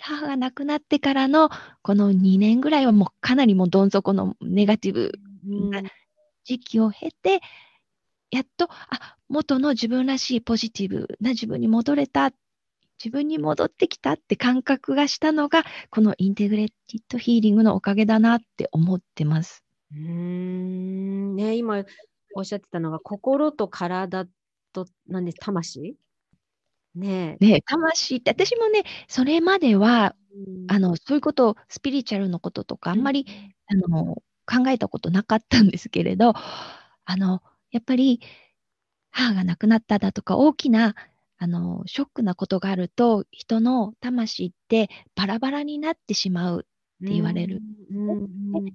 [0.00, 1.50] 母が亡くなってからの
[1.82, 5.12] この2年ぐらいはもうかなりもうどん底のネガティブ
[5.70, 5.82] な
[6.44, 7.40] 時期を経て、
[8.30, 12.32] やっと、あ、元の自分らしいポジティブな自分に戻れた、
[13.02, 19.64] 自分に戻ってきたって感覚がしたのが、このインテグレティッドヒーリングのおかげだなって思ってます。
[19.92, 21.84] うーん、ね、今
[22.34, 24.26] おっしゃってたのが、心と体
[24.84, 25.96] と、なんで、魂？
[26.94, 30.16] ねね魂って、私もね、それまでは、
[30.68, 33.26] あの、そういうこと、スピリチュアルのこととか、あんまり、
[33.66, 36.32] あの、考えたことなかったんですけれど、
[37.04, 38.20] あの、やっぱり、
[39.10, 40.94] 母が亡くなっただとか、大きな、
[41.38, 46.66] あの、ショックなことがあると、人の魂ってバラバラになってしまう
[47.04, 47.62] って言われる。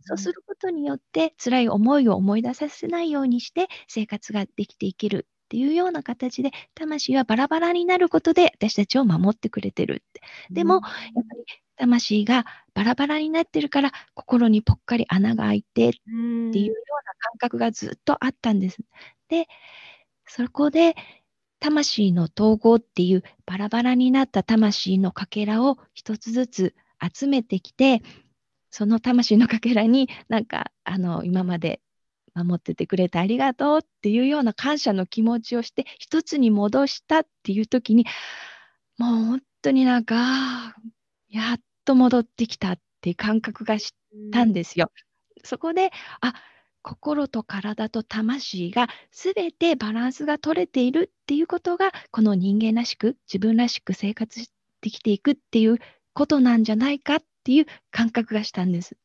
[0.05, 10.21] そうすることによって、辛い思いを思い出させないようにして、生活ができていけるっていうような形で、魂はバラバラになることで私たちを守ってくれてるって。
[10.49, 10.89] でも、やっぱ
[11.35, 11.43] り
[11.77, 18.79] 魂がバラバラになってるから、心にぽっかり穴が開いてっていうような感覚がずっとあったんです。
[19.29, 19.45] で、
[20.25, 20.95] そこで、
[21.59, 26.75] 魂の統合っていうバラバラになった魂のかけらを一つずつ
[27.15, 28.01] 集めてきて、
[28.71, 31.79] その魂のかけらになんかあの今まで
[32.35, 38.05] 守っててくれてありがとうっていうような感謝の気持ちをして一つに戻したっていう時に
[38.97, 40.75] もう本当になんか
[41.29, 43.93] やっと戻ってきたっていう感覚がし
[44.31, 44.91] たんですよ。
[45.43, 45.91] そこで
[46.21, 46.33] あ
[46.81, 54.47] 心と体と魂が全てバランスが取れているっていうことがこの人間らしく自分らしく生活
[54.81, 55.77] できていくっていう
[56.13, 58.97] ことなんじゃないかっていう感覚がしたんです。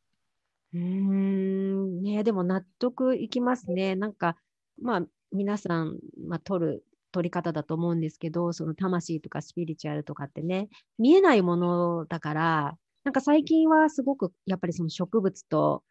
[0.74, 3.96] うん、ね、でも納得いきますね。
[3.96, 4.37] なんか、
[4.81, 5.02] まあ、
[5.33, 15.83] 皆さん、まあ、取る、取り方だと思うんですけど、その魂とかスピリチュアルとかってね、見えないものだから、なんか最近はすごくやっぱりその植物と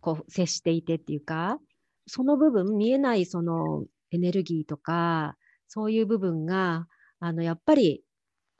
[0.00, 1.58] こう接していてっていうか、
[2.06, 5.36] その部分、見えないそのエネルギーとか、
[5.68, 6.86] そういう部分が、
[7.20, 8.03] あの、やっぱり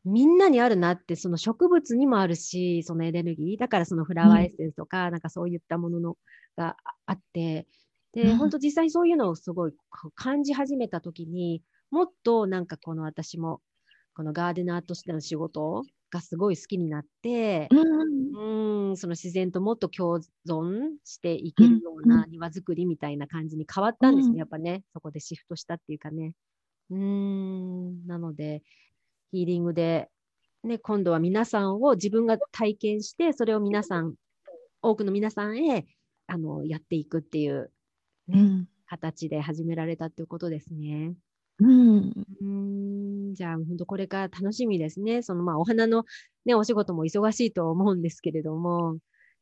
[0.05, 3.59] みんなにあるなって、その植物にもあるし、そのエネルギー。
[3.59, 6.17] だからそのフラワーエッセンスとか、うん、なんかそういったものの
[6.57, 7.67] があって、
[8.13, 9.73] で、うん、本当実際そういうのをすごい
[10.15, 13.61] 感じ始めたときに、もっとなんかこの私も、
[14.15, 26.35] このガーデナーとしての仕事がすごい好きになって、うん、うんその自然ともっと共存していけるような庭作りみたいな感じに変わったんですね、やっぱね、そこでシフトしたっていうかね。
[26.91, 28.63] うん、なので、
[29.35, 30.09] ヒーリングで、
[30.63, 34.15] ね、今度は皆さんを自分が体験して、それを皆さん、
[34.81, 35.87] 多くの皆さんへ
[36.27, 37.73] あのやっていくっていう、
[38.29, 41.15] ね、うん、形で始められたっていうことですね。
[41.59, 45.23] うん、うんじゃあ、本当これから楽しみですね。
[45.23, 46.05] そのまあお花の、
[46.45, 48.99] ね、お仕事も忙しいと思うんですけれども、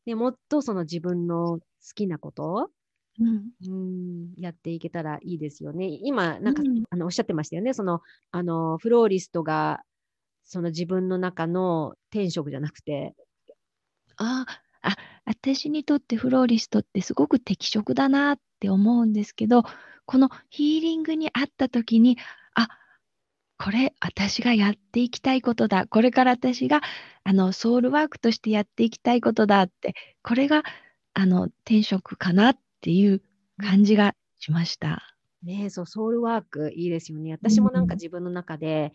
[0.07, 1.61] ね、もっとその自分の好
[1.93, 2.71] きなこと
[3.19, 5.87] うん、うんやっていけたらいいですよね。
[5.87, 7.73] 今、なんか、うん、あのおっしゃってましたよね。
[7.73, 9.81] その、あの、フローリストが、
[10.43, 13.15] その自分の中の天職じゃなくて。
[14.17, 14.45] あ
[14.81, 14.95] あ、
[15.25, 19.63] 私にとってフローリストってすごく適職だなって思うんですけど、
[20.05, 22.17] このヒーリングにあった時に、
[22.55, 22.67] あ、
[23.57, 25.87] これ私がやっていきたいことだ。
[25.87, 26.81] これから私が
[27.23, 30.63] あのソウルワークとしてやっていきたいことだって、これが
[31.13, 33.21] あの天職かなっっていう
[33.61, 35.15] 感じがしました。
[35.41, 37.31] ねそう、ソウルワークいいですよね。
[37.31, 38.91] 私もなんか自分の中で、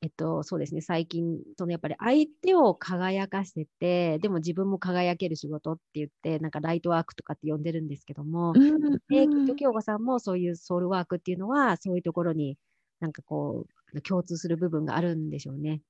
[0.00, 12.56] うん、えっと、そうですね、最近、そのやっぱり相手を輝かせて、でも自分も輝ける仕事って言って、なんかライトワークとかって呼んでるんですけども、うん、で、きっと京子さんもそういうソウルワークっていうのは、そういうところに
[13.00, 15.82] なんかこう、共通する部分があるんでしょうね。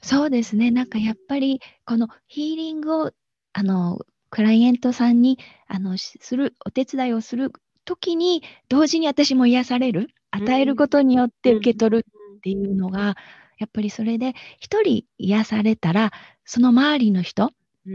[0.00, 3.10] そうですね、なんかやっぱり、このヒーリングを、
[3.52, 4.00] あの、
[4.32, 7.52] クライエントさんにあのするお手伝いをする
[7.84, 12.06] 時に同時に私も癒される与えることによって受け取る
[12.38, 13.14] っていうのが、
[13.58, 16.12] やっぱりそれで一人癒されたら
[16.46, 17.50] その周りの人、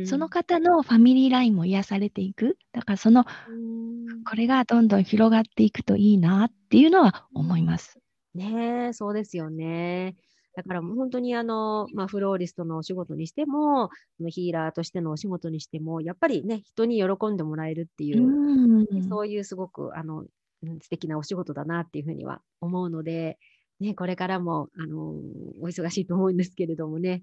[0.05, 3.25] その方のファミリーラインも癒されていくだからその、
[4.29, 7.97] これがどんどん広がっていくといいなっていうのは思います。
[8.35, 10.15] ねそうですよね。
[10.57, 13.91] だからもう本当にあの、まあ、フローリストのお仕事にしても、
[14.29, 20.25] ヒーラーとしてのお仕事にしても、やっぱりね、人に喜んでもらえるっていう、うそういうすごくあの
[20.81, 23.37] 素敵なお仕事だなっていうふうには思うので、
[23.79, 25.11] ね、これからもあの
[25.61, 27.21] お忙しいと思うんですけれどもね、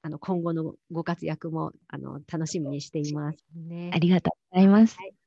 [0.00, 3.90] あの今後のご活躍もあの楽しみにしています、ね。
[3.92, 4.96] ありがとうございます。
[4.96, 5.19] はい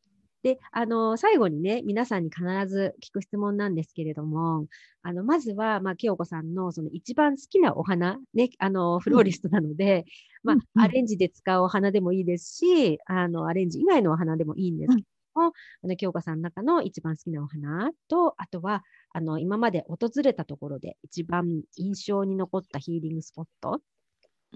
[0.44, 4.68] で、あの、最後にね、皆さんに必ず聞く質問なんですけれども、
[5.02, 10.06] あの、まずは、まあ、清子さんのその一番好きなお花、ね、あの、フローリストなので、
[10.44, 15.04] うん、まあ、アレンジで使うお花でもいいですし、あの、アレンジ以外のお花でもいいんですけ
[15.36, 18.84] も、あの、京子さんの中の一番好きなお花と、あとは、
[19.14, 23.82] あの、今まで訪れたところで一番印象に残ったヒーリングスポット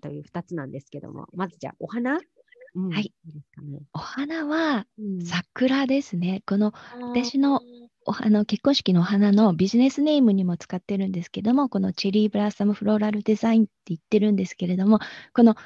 [0.01, 2.19] という2つなんですけども、まずじゃあ、お花、
[2.77, 3.79] うん、はいいですかね。
[3.93, 6.43] お花はうん桜ですね。
[6.45, 7.61] この私の
[8.05, 14.99] お花結婚式のお花のビジネスネームにも使ってるんですけども、このチェリーブラッサムフローラルデザインって言ってるんですけれども、
[15.33, 15.61] このこ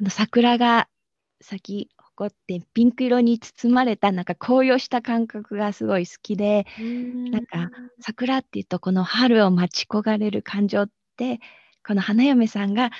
[0.00, 0.88] の桜が
[1.40, 11.40] 咲き誇ってピンク色に包まれたなんか紅葉した感覚がすごい好きで、うんなんか桜っていうとこの春を待ち焦がれる感情って
[11.86, 12.90] この花嫁さんが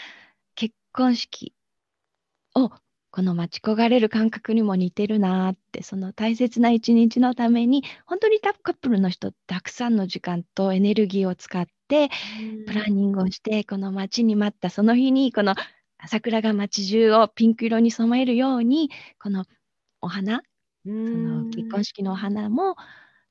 [0.54, 1.54] 結婚式
[2.54, 2.70] を
[3.10, 12.10] この待ち焦がれる感覚にも似てるなーってその大切な一日のために本当にカップルの人たくさんの時間とエネルギーを使って
[12.66, 15.54] プランニングをしてこの待ちに待ったその日にこの
[16.06, 19.44] 桜が街中をピンク色に染めるようにこの
[20.00, 20.42] お花
[20.84, 22.76] そその結婚式のお花も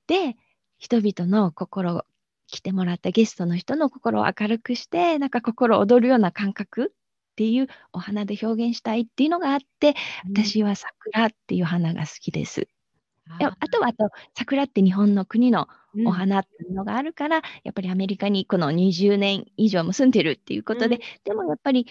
[0.08, 0.36] で
[0.78, 2.06] 人々の心を
[2.48, 6.94] 来てもらったゲストの人の心を明るくしてなんか心躍るような感覚
[7.40, 9.96] っていうお花で表現したいっていうのがあって
[10.30, 12.68] 私は桜っていう花が好きです。
[13.40, 15.70] いやあとはあと桜って日本の国の
[16.06, 21.88] お花っていうのがあるから、やっぱりアメリカにこの20年以上も住んでるっていうことで、うんでもやっぱり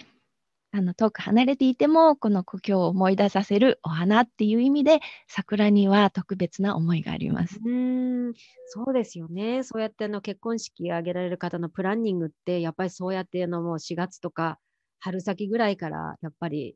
[0.71, 7.59] あの遠く離れていてもこの故郷を思い出させるお花っていう意味で桜には特別な思いがあります。
[7.65, 8.33] うん、
[8.67, 9.63] そうですよね。
[9.63, 14.59] そうやってあの結婚式挙げられる方のプランニングって、やっぱりそうやってあのもう4月とか
[14.99, 16.75] 春先ぐらいからやっぱり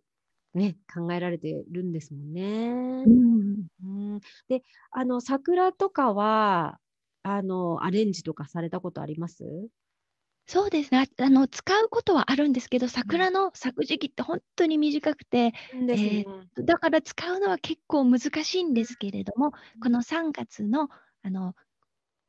[0.53, 3.03] ね、考えられてるんですもんね。
[3.05, 3.67] うん。
[3.83, 6.79] うん、で、あの桜とかは
[7.23, 9.43] あのアレンジとかされたことあります？
[10.45, 11.07] そうですね。
[11.19, 15.53] ああの使うことはあるんですけど桜の咲く時期って本当に短くて
[15.87, 16.25] ですね。
[16.55, 20.89] だから使うのは結構難しいんですけれども、この3月の
[21.23, 21.55] あの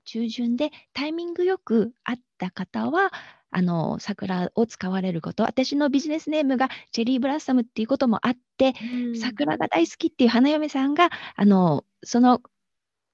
[0.05, 3.11] 中旬でタイミングよく会った方は、
[3.57, 8.75] あの桜を使われること、私のビジネスネームがチェリーブラッサムっていうこともあって、
[9.07, 9.17] うん。
[9.17, 12.43] 桜が大好きっていう花嫁さんが、あのその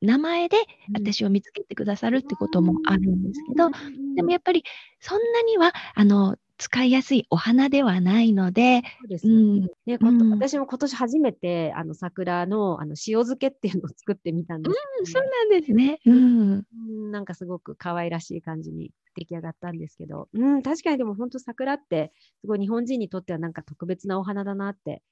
[0.00, 0.56] 名前で
[0.94, 3.70] 私を見つけてくださるってこともあるんですけど、
[4.16, 4.64] でもやっぱり
[4.98, 14.74] そんなにはあの使いやすいお花ではないので、私も今年初めてあの桜のあの塩漬けっていうのを作ってみたんです
[15.04, 16.00] けどね、そうなんですね。
[16.06, 16.52] うん。
[16.52, 25.02] うんなんかすごく可愛らしい感じに出来上がったんですけど、うん、確かにでも本当桜ってすごい日本人にとってはなんか特別なお花だなって。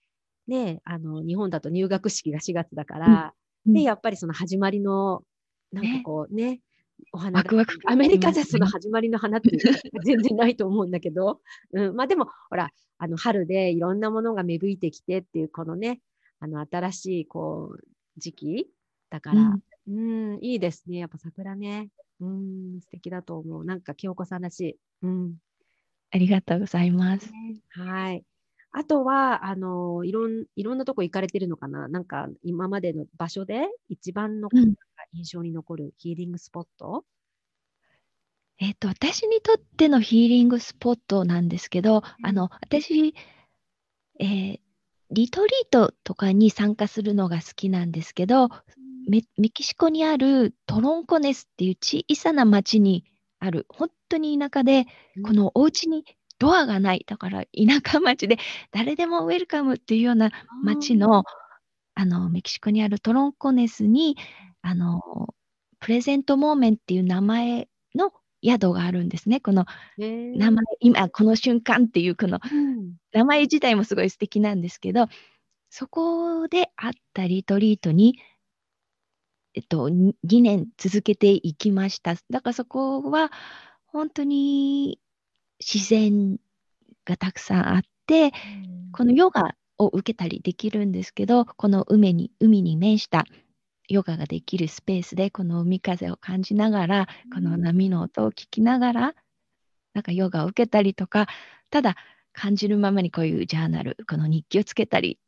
[0.47, 3.35] ねあの日本だと入学式が4月だから、
[3.67, 5.23] うんでやっぱりその始まりの
[5.73, 6.61] なんかこうね。
[7.13, 7.45] お花
[7.87, 9.51] アメリカじゃその始まりの花って
[10.05, 11.41] 全然ないと思うんだけど、
[11.73, 16.01] うん、まあでもほらあの春でいろんなものが芽吹いてきてっていうこのね
[16.41, 17.81] あの新しいこう
[18.17, 18.67] 時期
[19.11, 19.63] だから、うん、
[20.41, 20.99] いいですね。
[20.99, 21.89] やっぱ桜ね。
[22.20, 23.64] うん、素敵だと思う。
[23.64, 24.76] なんか京子さんらしい。
[25.03, 25.34] うん。
[26.11, 27.30] ありがとうございます。
[27.70, 28.24] はい。
[28.72, 31.89] あとは、あの、いろん、いろんなとこ行かれてるのかな？
[31.89, 34.74] なんか、今までの場所で一番の、うん
[35.14, 37.05] 印象に残るヒーリングスポット？
[38.59, 43.14] えっ、と、私にとってのヒーリングスポットなんですけど、あの、私、
[44.20, 44.61] えー
[45.11, 48.51] リトリートとかに参加するのが好きなんですけど、
[49.09, 53.05] メメキシコにあるトロンコネスっていう小さな町に
[53.39, 54.87] ある、本当に田舎で、
[55.25, 56.05] このお家に
[56.39, 58.39] ドアがない、だから田舎町で
[58.71, 60.31] 誰でもウェルカムっていうような
[60.63, 61.25] 町の、
[61.95, 64.17] あの、メキシコにあるトロンコネスに、
[64.63, 65.01] あの、
[65.81, 68.13] プレゼントモーメンっていう名前の
[68.45, 69.41] 宿があるんですね。
[69.41, 69.65] この
[69.97, 72.95] 名名前、今この瞬間っていうこのうん。
[73.13, 75.07] 名前自体もすごい素敵なんですけど、
[75.71, 78.19] そこであったリトリートに、
[79.55, 82.15] えっと、2年続けていきました。
[82.31, 83.33] だからそこは
[83.87, 85.01] 本当に
[85.61, 86.39] 自然
[87.05, 88.33] がたくさんあって、
[88.93, 93.25] このヨガを受けたりできるんですけど、この海に海に面した
[93.89, 99.15] ヨガができるスペースで、この海風を感じながら、この波の音を聞きながら、
[99.95, 101.27] なんかヨガを受けたりとか、
[101.71, 101.97] ただ
[102.33, 105.19] 感じるままにこういうジャーナル、この日記をつけたり、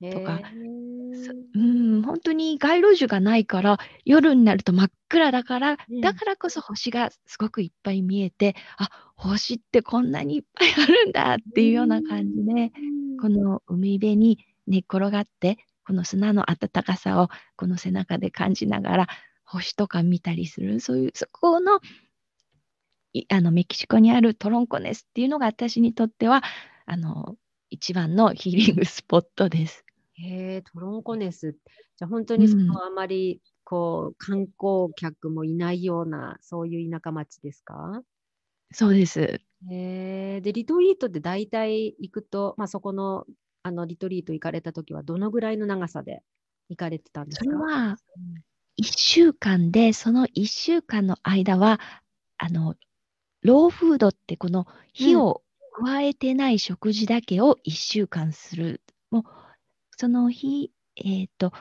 [0.00, 0.40] とか。
[1.12, 6.00] そうん、本当に街路樹がないから、夜になると真っ暗だから、うん。
[6.00, 12.72] だからこそ星がすごくいっぱい見えて、あ、星ってこんなにいっぱいあるんだっていうような感じで、
[13.20, 19.08] この海辺に寝っ転がって、この砂の暖かさをこの背中で感じながら、
[19.44, 21.80] 星とか見たりする、そういう、そこの、
[23.12, 26.44] いあのメキシコにあるトロンコネスっていうのが私にとっては、
[26.86, 27.34] あの、
[27.68, 29.84] 一番のヒーリングスポットです。
[30.22, 31.52] へえ、トロンコネス。
[31.96, 32.80] じゃ、ほんとにそうん。
[32.80, 38.02] の、あまりこう、観光客もいないような、そういう田舎町ですか？
[38.72, 39.40] そうです。
[39.68, 43.26] へえ、で、リトリートって大体行くと、ま、そこの、
[43.62, 46.22] あの、リトリート行かれた時はどのぐらいの長さで
[46.70, 47.50] 行かれてたんでそすか？
[47.50, 48.42] れは、うん。
[48.76, 51.80] 1週間で、その1週間の間は、
[52.38, 52.76] あの、
[53.42, 54.66] ローフードってこの
[54.98, 55.10] うん。
[55.10, 58.82] 火を加えてない食事だけを1週間する。
[59.10, 59.24] もう、
[60.00, 61.52] その日、えっと、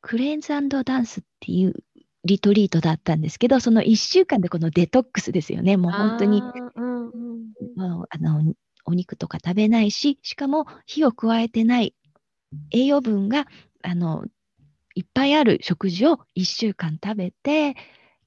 [0.00, 1.74] クレンズダンスっていう
[2.24, 5.76] リトリートだったんですけど、その1週間でこのデトックスですよね。
[5.76, 6.42] もうほんとに
[6.76, 8.54] うんうんあの、
[8.86, 11.94] お肉とか食べないし、しかも火を加えてない
[12.70, 13.46] 栄養分が、
[13.82, 14.24] あの、
[14.94, 17.74] いっぱいある食事を1週間食べて、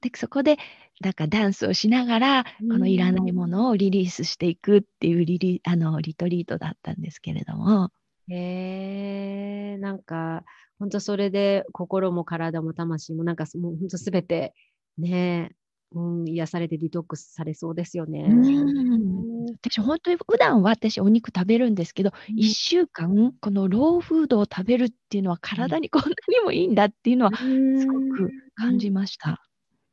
[0.00, 0.58] で、そこで
[1.00, 3.50] なんかダンスをしながら、うこのいらないもん。
[3.50, 7.90] のをリリースしていくっていうリリあの、リトリートだったんですけれども。
[8.28, 10.44] へえ、なんか、
[10.78, 14.54] ほんとそれで心も体も魂もなんか、すもうほんと全て、
[14.98, 15.54] ね、
[15.92, 18.34] うん、癒されてデトックスされそうですようーね。
[18.34, 19.24] ん。
[19.48, 19.54] うん。
[19.62, 22.54] 私ほんとに普段は私お肉食べるんですけど、うん。
[22.54, 25.76] しゅうかん、このローフードを食べるっていうのはうん。
[25.76, 27.40] 体にこんなにもいいんだっていうのはうーん、
[27.74, 28.94] すごく感じうん。
[28.94, 29.44] ました。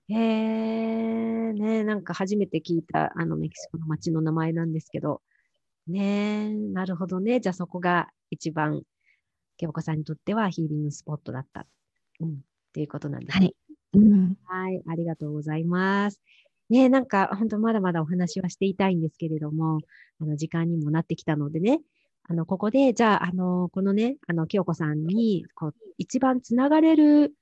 [0.10, 5.22] へえ、ね、なんか初めて聞いた、あの、メキシコの街の名前なんですけど。
[5.88, 7.40] ね、なるほどね。
[7.40, 8.84] じゃ、そこが一番、
[9.58, 11.68] 京子さんにとってはヒーリングスポットだった。
[12.22, 12.34] うん、っ
[12.74, 13.46] ていうことなんですね。
[13.48, 13.56] はい。
[13.96, 14.36] うん。
[14.46, 16.22] はい、ありがとうございます。
[16.70, 19.80] ね、なんかほんとまだまだお話はしていたいんですけれども、
[20.22, 21.82] あの、時間にもなってきたのでね、
[22.26, 27.34] あの、ここで、じゃあ、あの、このね、あの、京子さんに、こう、一番繋がれる、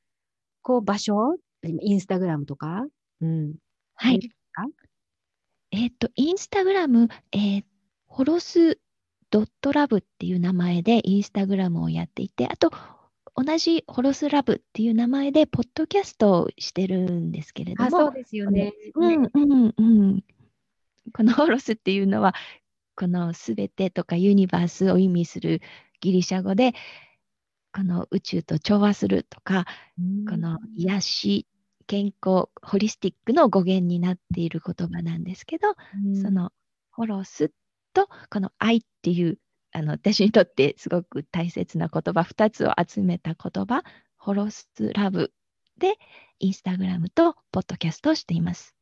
[0.64, 2.86] こう、場所、イインスタグラムとか、
[3.22, 3.56] うん、
[3.96, 4.20] はい。
[5.72, 7.64] えっと、インスタグラム、え、
[8.10, 8.80] ホロス
[9.30, 12.72] ドットラブっていう名前でインスタグラムをやっていて、あと、
[13.36, 18.64] 同じホロスラブっていう名前でポッドキャストをしてるんですけれどあ、も、そうですよこのね。
[18.66, 18.74] ね。
[18.96, 20.24] うんうんうん。
[21.14, 22.34] このホロスっていうのは、
[22.96, 25.62] この全てとかユニバースを意味する
[26.02, 26.74] ギリシャ語で、
[27.74, 29.66] この宇宙と調和するとか、
[30.28, 30.60] このん。
[30.76, 31.48] 癒し、
[31.88, 36.22] 健康、ホリスティックの語源になっている言葉なんですけど、うん。
[36.22, 36.52] その
[36.92, 37.52] ホロス
[38.06, 39.38] とこの愛っていう、
[39.72, 43.84] あの、私にとってすごく大切な言葉、2つを集めた言葉、
[44.18, 45.34] ホロスラブ
[45.78, 45.96] で、
[46.40, 48.76] インスタグラムとポッドキャストをしています。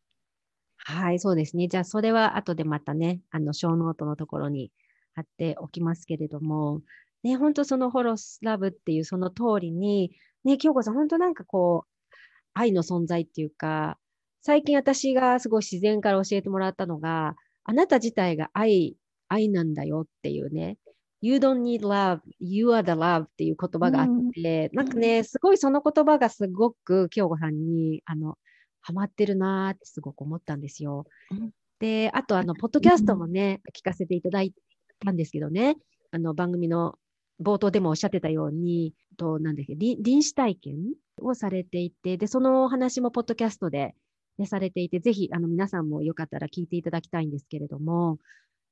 [0.78, 1.68] はい、そうですね。
[1.68, 4.72] じゃあ、それは後でまたね、あの、ショーノートのところに
[5.16, 6.82] 貼っておきますけれども、
[7.24, 10.12] ね、ほんとそのホロスラブっていうその通りに、
[10.44, 12.16] ね、京子さんほんとなんかこう、
[12.54, 13.98] 愛の存在っていうか、
[14.42, 18.96] 最近私がすごい自然から教えてもらったのが、あなた自体が愛
[19.30, 20.78] 愛なんだよっていうね。
[21.22, 24.34] You don't need love, you are the love っていう言葉があっうん。
[24.34, 24.86] て、なうん。
[24.86, 28.38] んかね、すごいその言葉がすごく京子さんに、あの、
[28.82, 31.06] はまってるなってすごく思ったんですよ。
[31.30, 31.52] うん。
[31.80, 33.20] で、あと、あの、ポッドキャストうん。
[33.20, 34.54] もね、聞かせていただい
[35.00, 35.78] たんですけどね、
[36.12, 36.96] あの、番組の
[37.42, 40.78] 冒頭でもおっしゃってたように、と、なんだっけ、り臨死体験
[41.22, 43.94] をされていて、で、そのお話もポッドキャストで、
[44.40, 48.20] ね、されていて、ぜひ、あの、皆さんもよかったら聞いていただきたいんですけれども、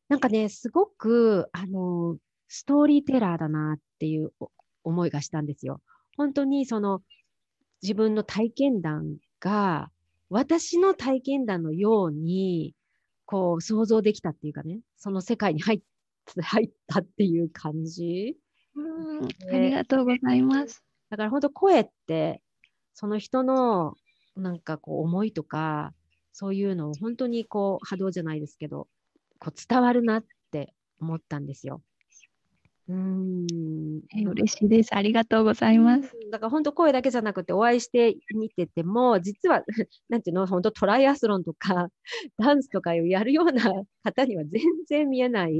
[0.09, 4.51] なんかね、すごく、あの、ストーリーテラーだなっていうお
[4.83, 5.81] 思いがしたんですよ。
[6.15, 7.01] ほんとにその、
[7.83, 9.91] 自分の体験談が、
[10.29, 12.75] 私の体験談のように、
[13.25, 15.81] こう想像できたっていうかね、その世界に入っ
[16.41, 18.37] 入ったっていう感じ。
[18.75, 20.83] うーん、ありで、がとうございます。
[21.09, 22.41] だからほんと声って、
[22.93, 23.97] その人の
[24.35, 25.93] なんかこう思いとか、
[26.31, 28.87] そういうのをほんとにこう波動じゃないですけど、
[29.39, 31.81] こう伝わるなって思ったんですよ。
[32.87, 34.95] うーん、嬉しいです。
[34.95, 36.15] ありがとうござういます。
[36.31, 39.63] だからほんと声だけじゃなくて、お会いしてみてても、実は
[40.09, 41.89] なんていうの、ほんとトライアスロンとか、
[42.37, 45.57] ダンスとかをやるような方には全然見えない。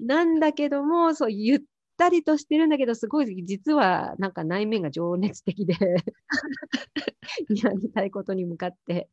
[0.00, 1.60] なんだけども、そうゆっ
[1.98, 5.74] たりとしてるんだけど、すごい実はなんか内面が情熱的で
[7.48, 9.10] やりたいことに向かって、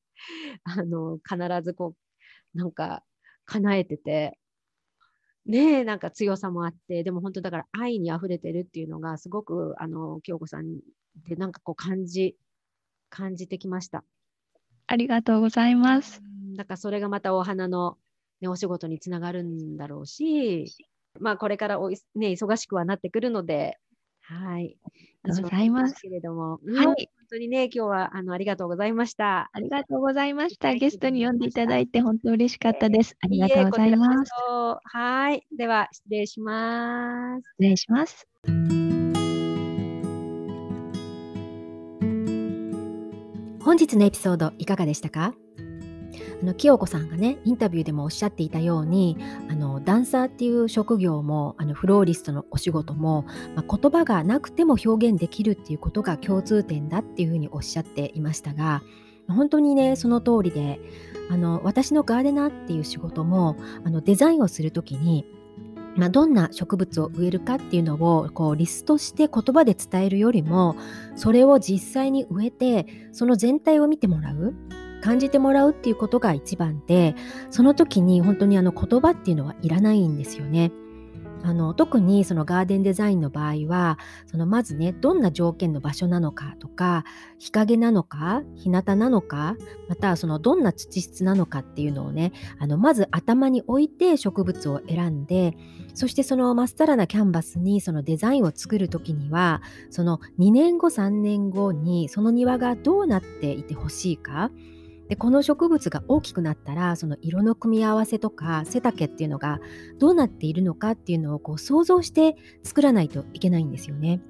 [0.63, 1.95] あの、必ずこ
[2.55, 3.03] う、なんか
[3.45, 4.37] 叶えてて
[5.45, 10.79] ね、なんか強さもあって、でもほんとだから愛に溢れてるっていうのがすごくあの、京子さん
[11.27, 12.37] でなんかこう感じ
[13.09, 14.05] 感じてきました。
[14.87, 16.21] ありがとうございます。
[16.55, 17.97] だかそれがまたお花の、
[18.41, 20.75] ね、お仕事に繋がるんだろうし、
[21.19, 23.77] ま、これからおね、忙しくはなってくるので、
[24.21, 24.77] はい。
[25.25, 26.01] ありがとうございます。
[26.01, 26.95] けれども、はい、本
[27.29, 29.49] 当にね、今日はあのありがとうございました。
[29.53, 30.73] ありがとうございました。
[30.73, 33.15] ゲストに呼んでいただいて本当嬉しかったです。
[33.21, 34.31] ありがとうございます。
[34.83, 37.43] はい、では失礼します。
[37.53, 38.27] 失礼します。
[43.63, 45.33] 本日のエピソードいかがでしたか？
[46.43, 49.17] あの清子さんがねインタビューでもおっしゃっていたように
[49.49, 53.25] あのダンサーっていう職業もあのフローリストのお仕事も、
[53.55, 58.83] まあ、言葉がなくても表現できるっていうことが共通点だっていうふうにおっしゃっていましたが
[59.29, 60.81] 本当にねその通りで
[61.29, 65.25] あの私のガーデナーっていう仕事もあのデザインをする時に
[65.95, 70.75] まあ、どんな植物を植えるかっていうのをこうリストして言葉で伝えるよりも
[71.15, 74.55] それを実際に植えてその全体を見てもらう。
[75.03, 77.13] 感じてもらうっていうことが一番で
[77.49, 80.71] その時に本当にあの言葉っていうのはいらないんですよね。
[81.45, 87.03] あの特にそのガーデンデザインの場合はそのまずねどんな条件の場所なのかとか
[87.37, 89.57] 日陰なのか日向なのか
[89.89, 95.57] またそのどんな土質なのかっていうのをねあのまず頭に置いて植物を選んで
[95.93, 104.49] そしてそのまっさらなキャンバスにそのデザインを作る時にはその2年後3年後にその庭がどうなっていてほしいか
[105.13, 109.59] でこの植物が大きくなったらその色の組み合わせとか背丈っていうのが
[109.99, 114.21] どうなっているのかっていうのをこう想像して作らないといけないんですよね。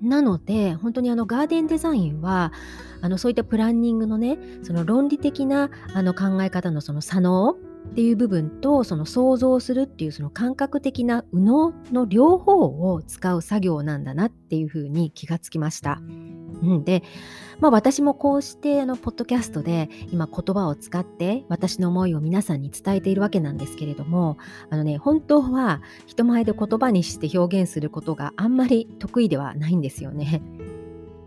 [0.00, 2.52] なので本当にあのガーデンデザインは
[3.00, 7.56] あのそういったプランニングのねその論理的なあの考え方のその左脳
[7.90, 16.00] っていう部分とその想像するっていうその感覚的な右脳の両方を使う作業なんだなっていうふうに気がつきました。
[16.62, 17.02] うん、で、
[17.60, 24.38] まあ、私もこうしてあのポッドキャストで今言葉を使って私の思いを皆さんに伝えているわけなんですけれども
[24.70, 30.42] あのね本当は人前で言葉にして表現することがあんまり得意ではないんですよね。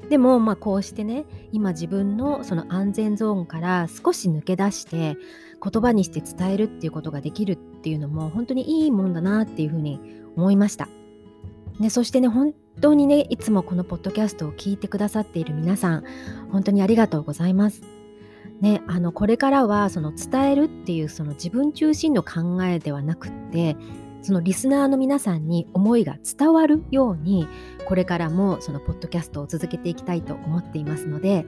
[0.10, 5.18] でもまあこうしてね今自分のその安全ゾーンから少し抜け出して
[5.64, 10.00] 言葉にして伝えるっていうことができるっていうのも本当にいいもんだなっていうふうに
[10.36, 10.88] 思いました。
[11.80, 16.04] ね、そしてね本当にねいつもこのポッドキャストを聞いてくださっている皆さん
[16.52, 17.82] 本当にありがとうございます。
[18.62, 23.78] ね、あのこれからはその伝えるっていうその自分中心の考えではなくって
[24.24, 27.48] そのリスナーの皆さんに思いが伝わるように
[27.86, 31.46] これからもそのポッドキャストを続けていきたいと思っていますので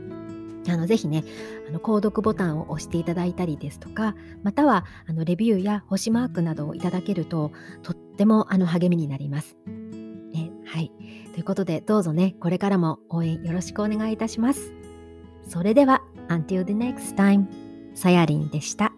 [0.69, 1.23] あのぜひね
[1.67, 7.51] あの購読ボタンを押していただいたりですとかまたはあのレビューや星マークなどをいただけると
[7.83, 9.57] とってもあの励みになります。
[10.35, 10.91] えはい
[11.33, 14.73] ということでどうぞねこれからも応援よろしくお願いいたします。
[15.47, 17.45] それでは Until the next time
[17.95, 18.93] さやりんでした。